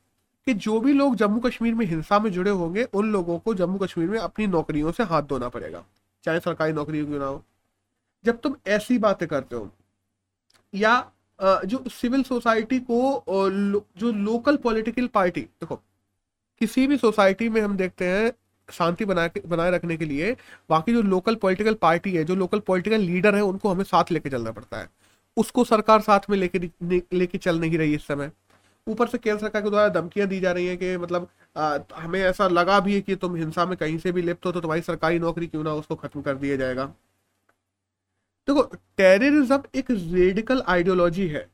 कि 0.48 0.54
जो 0.56 0.80
भी 0.80 0.94
लोग 0.94 1.16
जम्मू 1.16 1.40
कश्मीर 1.40 1.74
में 1.75 1.86
हिंसा 1.86 2.20
में 2.20 2.32
जुड़े 2.32 2.52
होंगे, 2.52 2.84
उन 2.84 3.12
लोगों 3.12 3.38
को 3.40 3.54
जम्मू 3.54 3.78
कश्मीर 3.78 4.10
में 4.10 4.20
अपनी 4.20 4.48
नौकरियों 4.48 4.92
से 4.92 5.04
हाथ 5.04 5.24
धोना 5.24 5.50
पड़ेगा। 5.50 5.84
चाहे 6.24 6.40
सरकारी 6.40 6.74
नौकरी 6.74 7.06
क्यों 7.06 7.20
ना 7.20 7.25
हो। 7.25 7.44
जब 8.25 8.40
तुम 8.42 8.56
ऐसी 8.68 8.98
बातें 8.98 9.28
करते 9.28 9.56
हो, 9.56 9.70
या 10.74 11.12
जो 11.40 11.84
सिविल 11.90 12.24
सोसाइटी 12.24 12.80
को 12.82 13.24
जो 13.98 14.12
लोकल 14.12 14.56
पॉलिटिकल 14.58 15.08
पार्टी, 15.08 15.42
देखो, 15.42 15.75
किसी 16.62 16.86
भी 16.88 16.98
सोसाइटी 16.98 17.50
में 17.50 17.62
हम 17.62 17.75
देखते 17.78 18.08
हैं, 18.08 18.32
शांति 18.70 19.06
बना 19.06 19.28
के 19.28 19.42
बनाए 19.48 19.72
रखने 19.72 19.98
के 19.98 20.06
लिए, 20.06 20.36
बाकी 20.70 20.94
जो 20.94 21.02
लोकल 21.02 21.36
पॉलिटिकल 21.36 21.74
पार्टी 21.74 22.12
है, 22.12 22.24
जो 22.24 22.36
लोकल 22.36 22.60
पॉलिटिकल 22.60 23.00
लीडर 23.00 23.36
है, 23.36 23.42
उनको 23.42 23.70
हमें 23.70 23.84
साथ 23.84 24.12
लेके 24.12 24.29
चलना 24.29 24.51
पड़ता 24.51 24.77
है। 24.77 24.90
उसको 25.38 25.64
सरकार 25.64 26.01
साथ 26.01 26.29
में 26.29 26.38
लेके 26.38 26.60
लेके 27.14 27.38
चल 27.38 27.60
नहीं 27.60 27.77
रही 27.77 27.94
इस 27.96 28.08
समय। 28.08 28.31
ऊपर 28.88 29.08
से 29.08 29.18
केंद्र 29.18 29.40
सरकार 29.42 29.62
के 29.62 29.70
द्वारा 29.70 29.90
धमकियाँ 29.92 30.28
दी 30.28 30.40
जा 30.40 30.52
रही 30.52 30.68
है 30.68 30.76
कि 30.78 30.96
मतलब 30.98 31.28
आ, 31.56 31.78
हमें 31.96 32.20
ऐसा 32.22 32.48
लगा 32.48 32.80
भी 32.80 32.94
है 32.96 33.02
कि 33.02 33.16
तुम 33.16 33.36
हिंसा 33.36 33.66
में 33.66 33.76
कहीं 33.78 33.98
से 33.98 34.12
भी 34.12 34.22
लिप्त 34.22 34.46
हो 34.46 34.52
तो 34.52 34.62
तुम्हारी 34.62 34.82
सरकारी 34.82 35.20
नौकरी 35.20 35.48
क्यों 35.48 35.64
ना 35.64 35.74
उसको 35.74 35.96
खत्म 35.96 36.22
कर 36.22 36.36
दिया 36.36 36.56
जाएगा। 36.58 36.86
देखो 38.48 38.64
टेररिज्म 38.98 39.62
एक 39.76 39.92
रेडिकल 39.92 40.62
आइडियोलॉजी 40.68 41.28
है 41.28 41.48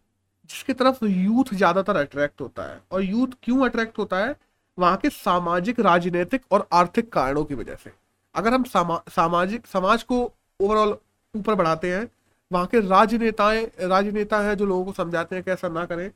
जिसकी 0.50 0.74
तरफ़ 0.74 1.04
यूथ 1.06 1.54
ज़्यादातर 1.54 1.96
अट्रैक्ट 1.98 2.41
होता 2.41 2.63
है 2.63 2.80
और 2.91 3.04
यूथ 3.04 3.28
क्यों 3.44 3.65
अट्रैक्ट 3.65 3.98
होता 4.00 4.17
है? 4.17 4.36
वहाँ 4.78 4.98
के 4.98 5.10
सामाजिक 5.10 5.80
राजनीतिक 5.80 6.41
और 6.52 6.67
आर्थिक 6.74 7.12
कारणों 7.13 7.44
की 7.46 7.56
वजह 7.56 7.76
से। 7.76 7.91
अगर 8.36 8.54
हम 8.54 8.63
सामा, 8.63 9.02
सामाजिक 9.10 9.67
समाज 9.67 10.04
को 10.04 10.20
ओवरऑल 10.60 10.98
ऊपर 11.34 11.56
बढ़ाते 11.56 11.94
हैं 11.94 12.08
वहाँ 12.52 12.65
के 12.65 12.80
राजनेताएँ 12.80 13.65
राजनेता 13.82 14.39
हैं 14.39 14.56
जो 14.58 14.65
लोगों 14.65 14.86
को 14.86 14.94
समझाते 14.94 15.36
हैं 15.36 15.44
कि 15.46 15.52
ऐसा 15.52 15.67
ना 15.70 15.86
करें 15.86 16.10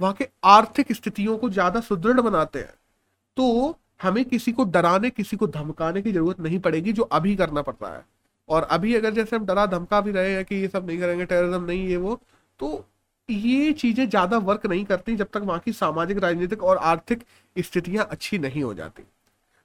वहाँ 0.00 0.14
के 0.14 0.28
आर्थिक 0.46 0.92
स्थितियों 0.92 1.36
को 1.38 1.50
ज़्यादा 1.50 1.80
सुदृढ़ 1.80 2.20
बनाते 2.20 2.58
हैं 2.58 2.74
तो 3.36 3.76
हमें 4.02 4.24
किसी 4.24 4.52
को 4.52 4.64
डराने, 4.66 5.10
किसी 5.10 5.36
को 5.36 5.46
धमकाने 5.48 6.02
की 6.02 6.12
ज़रूरत 6.12 6.40
नहीं 6.40 6.58
पड़ेगी 6.60 6.92
जो 6.92 7.02
अभी 7.04 7.34
करना 7.36 7.62
पड़ता 7.62 7.88
है। 7.88 8.04
और 8.48 8.62
अभी 8.64 8.94
अगर 8.94 9.12
जैसे 9.14 9.36
हम 9.36 9.44
डरा, 9.46 9.66
धमका 9.68 10.00
भी 10.00 10.12
रहे 10.12 10.32
हैं 10.34 10.44
कि 10.44 10.54
ये 10.54 10.68
सब 10.68 10.86
नहीं 10.86 10.98
करेंगे 11.00 11.24
टेररिज्म 11.24 11.64
नहीं, 11.64 11.86
ये 11.88 11.96
वो 11.96 12.20
तो 12.60 12.84
ये 13.28 13.72
चीज़ें 13.74 14.08
ज़्यादा 14.08 14.38
वर्क 14.38 14.66
नहीं 14.66 14.84
करती 14.84 15.16
जब 15.16 15.28
तक 15.32 15.40
वहाँ 15.42 15.60
की 15.64 15.72
सामाजिक, 15.72 16.18
राजनीतिक 16.18 16.62
और 16.64 16.76
आर्थिक 16.78 17.24
स्थितियाँ 17.56 18.06
अच्छी 18.10 18.38
नहीं 18.38 18.62
हो 18.62 18.72
जाती। 18.74 19.02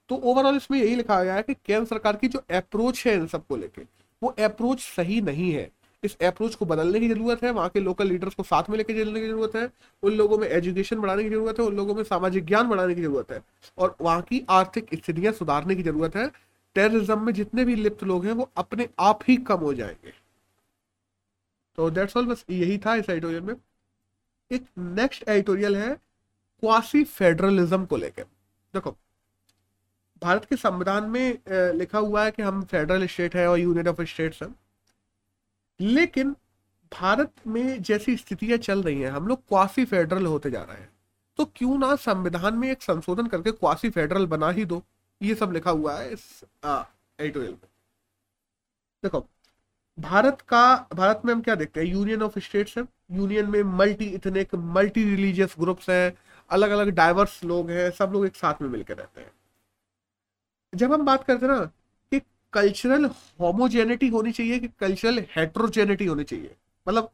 तो 0.10 0.16
ओवरऑल 0.16 0.56
इसमें 0.56 0.78
यही 0.80 0.96
लिखा 0.96 1.22
गया 1.24 1.36
है 1.36 1.44
कि 1.44 1.54
केंद्र 1.56 1.86
सरकार 1.86 2.16
की 2.16 2.28
जो 2.28 2.44
अप्रोच 2.52 3.06
है 3.08 3.14
इन 3.16 3.26
सबको 3.28 3.56
लेके, 3.56 3.82
वो 4.22 4.30
अप्रोच 4.40 4.80
सही 4.82 5.22
नहीं 5.24 5.52
है। 5.52 5.70
इस 6.06 6.18
अप्रोच 6.24 6.56
को 6.56 6.66
बदलने 6.66 7.00
की 7.00 7.08
ज़रूरत 7.10 7.44
है, 7.44 7.52
वहाँ 7.52 7.70
के 7.70 7.80
लोकल 7.80 8.08
लीडर्स 8.08 8.36
को 8.36 8.44
साथ 8.44 8.70
में 8.70 8.78
लेके 8.78 8.94
चलने 8.96 9.22
की 9.22 9.28
ज़रूरत 9.28 9.56
है, 9.56 9.70
उन 10.04 10.14
लोगों 10.14 10.38
में 10.38 10.48
एजुकेशन 10.50 11.00
बढ़ाने 11.00 11.24
की 11.24 11.30
ज़रूरत 11.30 11.60
है, 11.60 11.66
उन 11.66 11.76
लोगों 11.76 11.96
में 11.96 12.04
सामाजिक 12.06 12.46
ज्ञान 12.46 12.70
बढ़ाने 12.70 12.96
की 12.96 13.02
ज़रूरत 13.02 13.32
है 13.32 13.42
और 13.78 13.96
वहाँ 14.02 14.22
की 14.22 14.44
आर्थिक 14.52 14.94
स्थितियाँ 14.96 15.34
सुधारने 15.34 15.76
की 15.76 15.84
ज़रूरत 15.84 16.16
है। 16.16 16.28
टेररिज्म 16.76 17.20
में 17.22 17.34
जितने 17.34 17.66
भी 17.66 17.76
लिप्त 17.76 18.04
लोग 18.04 18.26
हैं, 18.26 18.32
वो 18.34 18.50
अपने 18.58 18.88
आप 19.02 19.20
ही 19.28 19.38
कम 19.40 19.60
हो 19.60 19.74
जाएँगे। 19.74 20.14
तो 21.78 21.90
डेट्स 21.92 22.18
ऑल 22.18 22.26
बस 22.26 22.46
यही 22.50 22.78
था 22.78 22.96
इस 22.96 23.10
एडिटोरियल 23.10 23.42
में। 23.42 23.56
एक 24.52 24.66
नेक्स्ट 24.80 25.28
एडिटोरियल 25.30 25.76
है 25.76 25.94
क्वासी 26.64 27.04
फेडरलिज्म 27.04 27.86
को 27.86 27.98
लेकर 27.98 28.24
देखो, 28.74 28.96
भारत 30.22 30.46
के 30.46 30.56
संविधान 30.56 31.10
में 31.10 31.38
लिखा 31.76 32.00
हुआ 32.00 32.24
है 32.24 32.32
कि 32.32 32.42
हम 32.42 32.62
फेडरल 32.66 33.06
स्टेट 33.08 33.36
है 33.36 33.48
और 33.48 33.60
यूनियन 33.60 33.88
ऑफ़ 33.88 34.02
स्टेट्स 34.04 34.42
हैं। 34.44 34.54
लेकिन 35.80 36.36
भारत 36.92 37.34
में 37.48 37.82
जैसी 37.82 38.16
स्थितियाँ 38.18 38.58
चल 38.58 38.84
रही 38.84 39.02
हैं, 39.02 39.12
हम 39.12 39.28
लोग 39.28 39.48
क्वासी 39.48 39.86
फेडरल 39.86 40.26
होते 40.26 40.52
जा 40.52 40.62
रहे 40.64 40.78
हैं। 40.78 40.90
तो 41.38 41.46
क्यों 41.46 41.78
ना 41.78 41.96
संविधान 41.96 42.54
में 42.54 42.72
एक 42.72 42.82
संशोधन 42.82 43.28
करके 43.28 43.52
क्वासी 43.52 43.90
फेडरल 43.90 44.26
बना 44.28 44.50
ही 44.50 44.66
दो। 44.66 44.84
ये 45.22 45.36
सब 45.36 45.52
लिखा 45.52 45.72
हुआ 45.72 45.96
है 46.00 46.14
इस 46.14 46.44
एडिटोरियल 47.20 47.52
में। 47.52 47.70
देखो, 49.04 49.30
भारत 50.00 50.42
का, 50.42 50.88
भारत 50.94 51.22
में 51.26 51.34
हम 51.34 51.42
क्या 51.42 51.56
देखते 51.56 51.80
हैं? 51.80 51.88
यूनियन 51.88 52.24
ऑफ़ 52.24 52.40
स्टेट्स 52.40 52.78
है। 52.78 52.84
यूनियन 53.12 53.50
में 53.50 53.64
multi 53.64 54.06
ethnic 54.06 54.56
multi 54.56 55.04
religious 55.04 55.56
groups 55.60 55.90
हैं। 55.90 56.18
अलग 56.50 56.70
अलग 56.70 56.90
डाइवर्स 56.90 57.44
लोग 57.44 57.70
हैं। 57.72 57.92
सब 57.92 58.10
लोग 58.14 58.26
एक 58.26 58.36
साथ 58.36 58.62
में 58.62 58.70
मिलकर 58.70 58.98
रहते 58.98 59.22
हैं। 59.22 59.32
जब 60.76 60.94
हम 60.94 61.06
बात 61.06 61.24
करते 61.24 61.46
हैं 61.46 61.54
ना 61.54 61.72
कल्चरल 62.56 63.06
होमोजेनिटी 63.40 64.08
होनी 64.10 64.32
चाहिए 64.32 64.60
कि 64.60 64.68
कल्चरल 64.80 65.20
हेट्रोजेनिटी 65.36 66.06
होनी 66.06 66.24
चाहिए। 66.24 66.56
मतलब 66.86 67.10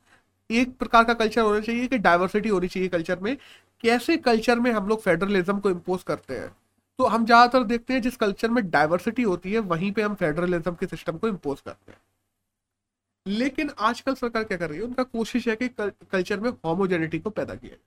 एक 0.50 0.78
प्रकार 0.78 1.04
का 1.04 1.14
कल्चर 1.16 1.42
होना 1.42 1.60
चाहिए 1.60 1.88
कि 1.88 1.98
डाइवर्सिटी 2.00 2.50
होनी 2.50 2.68
चाहिए 2.68 2.90
कल्चर 2.90 3.20
में। 3.20 3.36
कैसे 3.84 4.18
कल्चर 4.20 4.60
में 4.60 4.72
हम 4.72 4.88
लोग 4.88 5.02
फेडरलिज्म 5.02 5.60
को 5.60 5.70
इम्पोज 5.70 6.04
करते 6.04 6.38
हैं? 6.38 6.50
तो 7.00 7.06
हम 7.06 7.26
ज़्यादातर 7.26 7.64
देखते 7.64 7.94
हैं 7.94 8.02
जिस 8.02 8.16
कल्चर 8.18 8.50
में 8.50 8.70
डाइवर्सिटी 8.70 9.24
होती 9.24 9.54
है, 9.54 9.60
वहीं 9.60 9.92
पे 9.92 10.02
हम 10.02 10.16
फेडरलिज्म 10.16 10.76
के 10.76 10.88
सिस्टम 10.88 11.18
को 11.18 11.28
इम्पोज 11.28 11.62
करते 11.62 11.92
हैं। 11.92 12.00
लेकिन 13.26 13.72
आजकल 13.80 14.14
सरकार 14.16 14.44
क्या 14.44 14.58
कर 14.58 14.70
रही 14.70 14.80
है? 14.80 14.86
उनका 14.86 15.04
कोशिश 15.04 15.48
है 15.48 15.56
कि 15.56 15.68
कल्चर 15.78 16.40
में 16.40 16.50
होमोजेनिटी 16.66 17.20
को 17.20 17.30
पैदा 17.30 17.56
किया 17.56 17.70
जाए। 17.70 17.80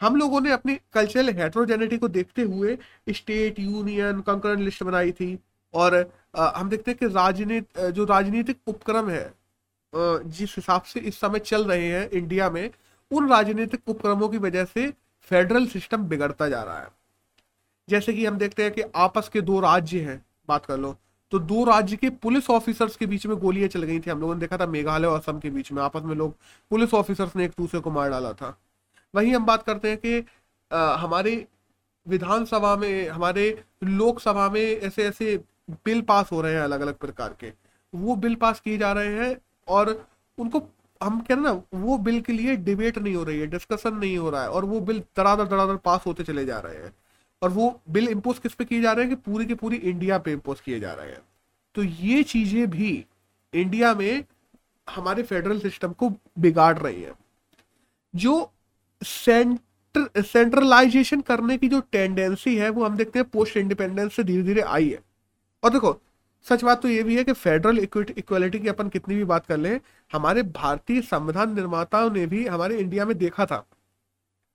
हम 0.00 0.16
लोगों 0.16 0.40
ने 0.40 0.50
अपनी 0.50 0.78
कल्चरल 0.92 1.28
हेट्रोजेनिटी 1.34 1.98
को 1.98 2.08
देखते 2.10 2.42
हुए 2.44 2.76
स्टेट 3.10 3.58
यूनियन 3.58 4.20
कंकरेंट 4.20 4.60
लिस्ट 4.60 4.82
बनाई 4.82 5.12
थी। 5.12 5.38
और 5.74 5.94
आ, 6.36 6.52
हम 6.56 6.68
देखते 6.68 6.90
हैं 6.90 6.98
कि 6.98 7.06
राजनीत 7.08 7.78
जो 7.90 8.04
राजनीतिक 8.06 8.58
उपक्रम 8.66 9.10
है 9.10 9.32
जिस 9.92 10.54
हिसाब 10.56 10.82
से 10.82 11.00
इस 11.00 11.18
समय 11.20 11.38
चल 11.40 11.64
रहे 11.64 11.86
हैं 11.86 12.08
इंडिया 12.10 12.50
में 12.50 12.70
उन 13.10 13.28
राजनीतिक 13.30 13.88
उपक्रमों 13.88 14.28
की 14.28 14.38
वजह 14.38 14.64
से 14.64 14.86
फेडरल 15.30 15.66
सिस्टम 15.66 16.04
बिगड़ता 16.04 16.48
जा 16.48 16.62
रहा 16.62 16.78
है। 16.78 16.88
जैसे 17.88 18.12
कि 18.12 18.26
हम 18.26 18.38
देखते 18.38 18.62
हैं 18.62 18.72
कि 18.72 18.82
आपस 18.96 19.28
के 19.28 19.40
दो 19.40 19.60
राज्य 19.60 20.00
हैं 20.00 20.24
बात 20.48 20.66
कर 20.66 20.78
लो 20.78 20.96
तो 21.32 21.38
दो 21.40 21.64
राज्य 21.64 21.96
के 21.96 22.10
पुलिस 22.22 22.48
ऑफिसर्स 22.50 22.96
के 22.96 23.06
बीच 23.06 23.26
में 23.26 23.36
गोलियाँ 23.38 23.68
चल 23.68 23.82
गई 23.82 23.98
थी। 24.00 24.10
हम 24.10 24.20
लोगों 24.20 24.34
ने 24.34 24.40
देखा 24.40 24.56
था 24.58 24.66
मेघालय 24.66 25.06
और 25.06 25.18
असम 25.18 25.38
के 25.38 25.50
बीच 25.50 25.70
में 25.72 25.82
आपस 25.82 26.02
में 26.04 26.14
लोग 26.16 26.34
पुलिस 26.70 26.94
ऑफिसर्स 26.94 27.36
ने 27.36 27.44
एक 27.44 27.52
दूसरे 27.58 27.80
को 27.80 27.90
मार 27.90 28.10
डाला 28.10 28.32
था। 28.32 28.56
वहीं 29.14 29.34
हम 29.34 29.46
बात 29.46 29.62
करते 29.62 29.90
हैं 29.90 29.98
कि 29.98 30.24
हमारे 31.00 31.46
विधानसभा 32.06 32.74
में 32.76 33.08
हमारे 33.08 33.62
लोकसभा 33.84 34.48
में 34.50 34.62
ऐसे 34.62 35.04
ऐसे 35.04 35.36
बिल 35.84 36.00
पास 36.02 36.32
हो 36.32 36.40
रहे 36.40 36.54
हैं 36.54 36.60
अलग 36.60 36.80
अलग 36.80 36.98
प्रकार 36.98 37.36
के। 37.40 37.52
वो 37.92 38.16
बिल 38.16 38.34
पास 38.34 38.60
किए 38.60 38.78
जा 38.78 38.92
रहे 38.92 39.14
हैं 39.14 39.36
और 39.68 39.90
उनको 40.38 40.62
हम 41.00 41.20
कह 41.20 41.34
रहे 41.34 41.44
ना, 41.44 41.50
वो 41.74 41.96
बिल 41.98 42.20
के 42.20 42.32
लिए 42.32 42.56
डिबेट 42.56 42.98
नहीं 42.98 43.14
हो 43.14 43.22
रही 43.24 43.38
है, 43.40 43.46
डिस्कशन 43.46 43.94
नहीं 43.94 44.16
हो 44.18 44.30
रहा 44.30 44.42
है 44.42 44.48
और 44.48 44.64
वो 44.64 44.80
बिल 44.80 44.98
दरादर 45.16 45.44
दरादर 45.44 45.76
पास 45.76 46.02
होते 46.06 46.24
चले 46.24 46.44
जा 46.44 46.58
रहे 46.58 46.76
हैं। 46.76 46.92
और 47.42 47.50
वो 47.50 47.80
बिल 47.90 48.08
इम्पोज 48.08 48.38
किस 48.38 48.54
पे 48.54 48.64
किए 48.64 48.80
जा 48.80 48.92
रहे 48.92 49.04
हैं 49.04 49.14
कि 49.14 49.20
पूरी 49.22 49.46
की 49.46 49.54
पूरी 49.54 49.76
इंडिया 49.76 50.18
पे 50.18 50.32
इम्पोज 50.32 50.60
किए 50.60 50.80
जा 50.80 50.92
रहे 50.94 51.08
हैं। 51.08 51.22
तो 51.74 51.82
ये 51.82 52.22
चीज़ें 52.22 52.70
भी 52.70 52.92
इंडिया 53.54 53.94
में 53.94 54.24
हमारे 54.86 55.22
फेडरल 55.22 55.60
सिस्टम 55.60 55.92
को 55.92 56.10
बिगाड़ 56.38 56.78
रही 56.78 57.02
है। 57.02 57.12
जो 58.14 58.50
सेंटर, 59.02 60.22
सेंट्रलाइजेशन 60.22 61.20
करने 61.20 61.56
की 61.58 61.68
जो 61.68 61.80
टेंडेंसी 61.92 62.56
है, 62.56 62.68
वो 62.70 62.84
हम 62.84 62.96
देखते 62.96 63.18
हैं 63.18 63.28
पोस्ट 63.28 63.56
इंडिपेंडेंस 63.56 64.14
से 64.14 64.24
धीरे 64.24 64.42
धीरे 64.42 64.60
आई 64.60 64.88
है। 64.88 65.02
और 65.62 65.70
देखो, 65.70 65.96
सच 66.46 66.62
बात 66.64 66.80
तो 66.82 66.88
ये 66.88 67.02
भी 67.02 67.16
है 67.16 67.24
कि 67.24 67.32
फेडरल 67.32 67.78
इक्वलिटी 67.78 68.58
की 68.58 68.68
अपन 68.68 68.88
कितनी 68.88 69.14
भी 69.14 69.24
बात 69.24 69.46
कर 69.46 69.56
लें, 69.56 69.80
हमारे 70.10 70.42
भारतीय 70.44 71.00
संविधान 71.02 71.54
निर्माताओं 71.54 72.10
ने 72.10 72.26
भी 72.26 72.46
हमारे 72.46 72.78
इंडिया 72.78 73.04
में 73.06 73.16
देखा 73.18 73.46
था 73.46 73.56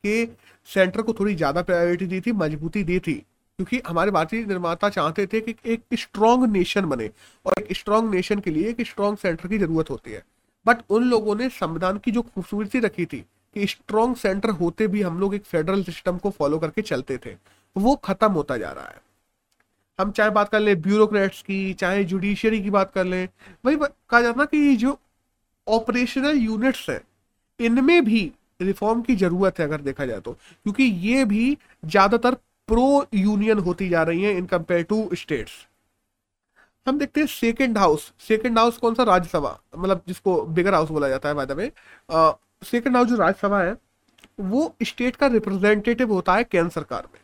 कि 0.04 0.36
सेंटर 0.68 1.02
को 1.02 1.14
थोड़ी 1.14 1.36
ज़्यादा 1.36 1.62
प्रायोरिटी 1.62 2.06
दी 2.08 2.22
थी, 2.22 2.32
मजबूती 2.34 2.84
दी 2.84 3.00
थी, 3.00 3.14
क्योंकि 3.14 3.82
हमारे 3.88 4.12
भारतीय 4.12 4.44
निर्माता 4.46 4.90
चाहते 4.90 5.26
थे 5.28 5.42
कि 5.42 5.56
एक 5.66 5.84
स्ट्रॉन्ग 5.96 6.46
नेशन 6.48 6.86
बने 6.86 7.10
और 7.46 7.62
एक 7.62 7.78
स्ट्रॉन्ग 7.78 8.14
नेशन 8.14 8.40
के 8.40 8.52
लिए 8.52 8.70
एक 8.70 8.82
स्ट्रॉन्ग 8.82 9.18
सेंटर 9.18 9.48
की 9.48 9.58
ज़रूरत 9.58 9.90
होती 9.90 10.12
है। 10.12 10.24
बट 10.66 10.78
उन 10.90 11.04
लोगों 11.04 11.36
ने 11.36 11.50
संविधान 11.52 11.98
की 11.98 12.12
जो 12.12 12.22
खूबसूरती 12.24 12.80
रखी 12.80 13.06
थी 13.06 13.26
कि 13.56 13.68
स्ट्रॉन्ग 13.68 14.16
सेंटर 14.18 14.50
होते 14.52 14.88
भी 14.88 15.02
हम 15.02 15.20
लोग 15.20 15.36
एक 15.36 15.44
फेडरल 15.46 15.84
सिस्टम 15.84 16.18
को 16.18 16.30
फॉलो 16.32 16.58
करके 16.60 16.82
चलते 16.84 17.18
थे, 17.18 17.36
वो 17.76 17.96
खत्म 17.98 18.32
होता 18.32 18.58
जा 18.58 18.72
रहा 18.72 18.86
है। 18.86 19.04
हम 20.00 20.12
चाहे 20.12 20.30
बात 20.30 20.50
कर 20.50 20.60
लें 20.60 20.82
ब्यूरोक्रेट्स 20.82 21.42
की, 21.42 21.74
चाहे 21.74 22.04
जुडिशियरी 22.04 22.62
की 22.64 22.70
बात 22.70 22.92
कर 22.94 23.06
लें, 23.06 23.28
वही 23.66 23.76
कहा 23.76 24.22
जाता 24.22 24.40
ना 24.40 24.46
कि 24.46 24.76
जो 24.78 24.98
ऑपरेशनल 25.68 26.38
यूनिट्स 26.38 26.90
हैं, 26.90 27.02
इनमें 27.60 28.04
भी 28.06 28.32
रिफॉर्म 28.62 29.02
की 29.02 29.16
ज़रूरत 29.16 29.60
है 29.60 29.66
अगर 29.66 29.82
देखा 29.82 30.06
जाए 30.06 30.20
तो। 30.20 30.32
क्योंकि 30.34 30.84
ये 30.84 31.24
भी 31.26 31.58
ज़्यादातर 31.86 32.34
प्रो 32.70 33.06
यूनियन 33.14 33.60
होती 33.60 33.88
जा 33.90 34.04
रही 34.04 34.24
है 34.24 34.38
इन 34.38 34.46
कंपेयर 34.46 34.84
टू 34.84 35.10
स्टेट्स 35.14 35.52
हम 36.88 36.98
देखते 37.00 37.20
हैं 37.20 37.28
सेकेंड 37.28 37.78
हाउस 37.78 38.12
सेकेंड 38.20 38.58
हाउस 38.60 38.78
कौन 38.78 38.94
सा? 38.96 39.04
राज्यसभा। 39.04 39.58
मतलब 39.78 40.02
जिसको 40.08 40.42
बिगर 40.46 40.74
हाउस 40.74 40.90
बोला 40.90 41.10
जाता 41.10 41.30
है 41.30 41.36
बाय 41.36 41.72
सेकेंड 42.66 42.96
हाउस 42.96 43.08
जो 43.08 43.16
राज्यसभा 43.16 43.62
है, 43.62 43.76
वो 44.40 44.76
स्टेट 44.84 45.16
का 45.16 45.28
रिप्रेजेंटेटिव 45.28 46.14
होता 46.14 46.36
है 46.36 46.44
केंद्र 46.44 46.70
सरकार 46.72 47.08
में। 47.14 47.20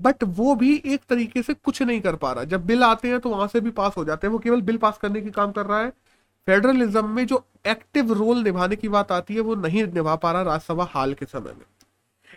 बट 0.00 0.24
वो 0.24 0.54
भी 0.54 0.74
एक 0.86 1.00
तरीके 1.08 1.42
से 1.42 1.54
कुछ 1.54 1.82
नहीं 1.82 2.00
कर 2.00 2.16
पा 2.16 2.32
रहा। 2.32 2.44
जब 2.44 2.66
बिल 2.66 2.82
आते 2.84 3.08
हैं 3.08 3.18
तो 3.20 3.30
वहाँ 3.30 3.48
से 3.48 3.60
भी 3.60 3.70
पास 3.70 3.96
हो 3.96 4.04
जाते 4.04 4.26
हैं। 4.26 4.32
वो 4.32 4.38
केवल 4.38 4.62
बिल 4.62 4.76
पास 4.76 4.98
करने 5.02 5.20
की 5.20 5.30
काम 5.30 5.52
कर 5.52 5.66
रहा 5.66 5.80
है। 5.80 5.90
फेडरलिज्म 6.48 7.08
में 7.08 7.26
जो 7.26 7.44
एक्टिव 7.66 8.12
रोल 8.12 8.42
निभाने 8.42 8.76
की 8.76 8.88
बात 8.88 9.12
आती 9.12 9.34
है, 9.34 9.40
वो 9.40 9.54
नहीं 9.54 9.84
निभा 9.84 10.14
पा 10.16 10.32
रहा 10.32 10.42
राज्यसभा 10.42 10.88
हाल 10.90 11.14
के 11.14 11.26
समय 11.26 11.52
में। 11.52 11.64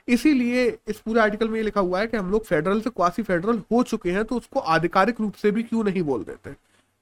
इसीलिए 0.08 0.65
इस 0.88 0.99
पूरे 0.99 1.19
आर्टिकल 1.21 1.49
में 1.49 1.56
ये 1.56 1.63
लिखा 1.63 1.82
हुआ 1.82 1.99
है 1.99 2.08
कि 2.08 2.17
हम 2.17 2.32
लोग 2.32 2.45
फेडरल 2.45 2.82
से 2.82 2.89
क्वासी 2.89 3.23
फेडरल 3.23 3.62
हो 3.71 3.84
चुके 3.84 4.12
हैं 4.12 4.23
तो 4.26 4.36
उसको 4.36 4.60
आधिकारिक 4.60 5.21
रूप 5.21 5.34
से 5.34 5.52
भी 5.52 5.63
क्यों 5.63 5.84
नहीं 5.84 6.02
बोल 6.04 6.23
देते? 6.23 6.56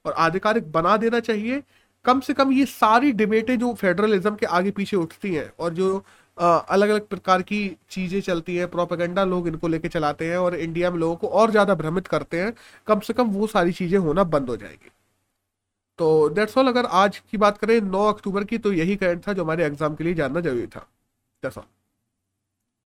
और 0.04 0.12
आधिकारिक 0.12 0.70
बना 0.72 0.96
देना 0.96 1.20
चाहिए। 1.20 1.62
कम 2.04 2.20
से 2.20 2.34
कम 2.34 2.52
ये 2.52 2.64
सारी 2.66 3.12
डिबेटें 3.12 3.58
जो 3.58 3.72
फेडरलिज्म 3.74 4.34
के 4.34 4.46
आगे 4.46 4.70
पीछे 4.70 4.96
उठती 4.96 5.34
हैं 5.34 5.52
और 5.58 5.74
जो 5.74 6.04
अलग 6.38 6.88
अलग 6.88 7.06
प्रकार 7.08 7.42
की 7.42 7.58
चीज़ें 7.90 8.20
चलती 8.22 8.56
हैं 8.56 8.68
प्रोपेगेंडा 8.70 9.24
लोग 9.24 9.48
इनको 9.48 9.68
लेके 9.68 9.88
चलाते 9.88 10.30
हैं 10.30 10.36
और 10.38 10.54
इंडिया 10.56 10.90
में 10.90 10.98
लोगों 10.98 11.16
को 11.16 11.26
और 11.28 11.50
ज़्यादा 11.50 11.74
भ्रमित 11.74 12.06
करते 12.08 12.40
हैं, 12.40 12.52
कम 12.86 13.00
से 13.00 13.12
कम 13.12 13.30
वो 13.30 13.46
सारी 13.48 13.72
चीज़ें 13.72 13.98
होना 13.98 14.24
बंद 14.26 14.48
हो 14.50 14.56
जाएगी। 14.56 14.90
तो 15.98 16.28
डेट्स 16.30 16.58
ऑल 16.58 16.68
अगर 16.68 16.86
आज 16.86 17.18
की 17.20 17.36
बात 17.38 17.58
करें, 17.58 17.80
नौ 17.82 18.06
अक्टूबर 18.06 18.44
की 18.44 18.58
तो 18.58 18.72
यही 18.72 18.96
करंट 18.96 19.26
था 19.28 19.32
जो 19.32 19.44
हमारे 19.44 19.64
एग्ज़ाम 19.64 19.94
के 19.94 20.04
लिए 20.04 20.14
जानना 20.14 20.40
ज़रूरी 20.40 20.66
था। 20.66 20.86
That's 21.42 21.58
all 21.58 21.64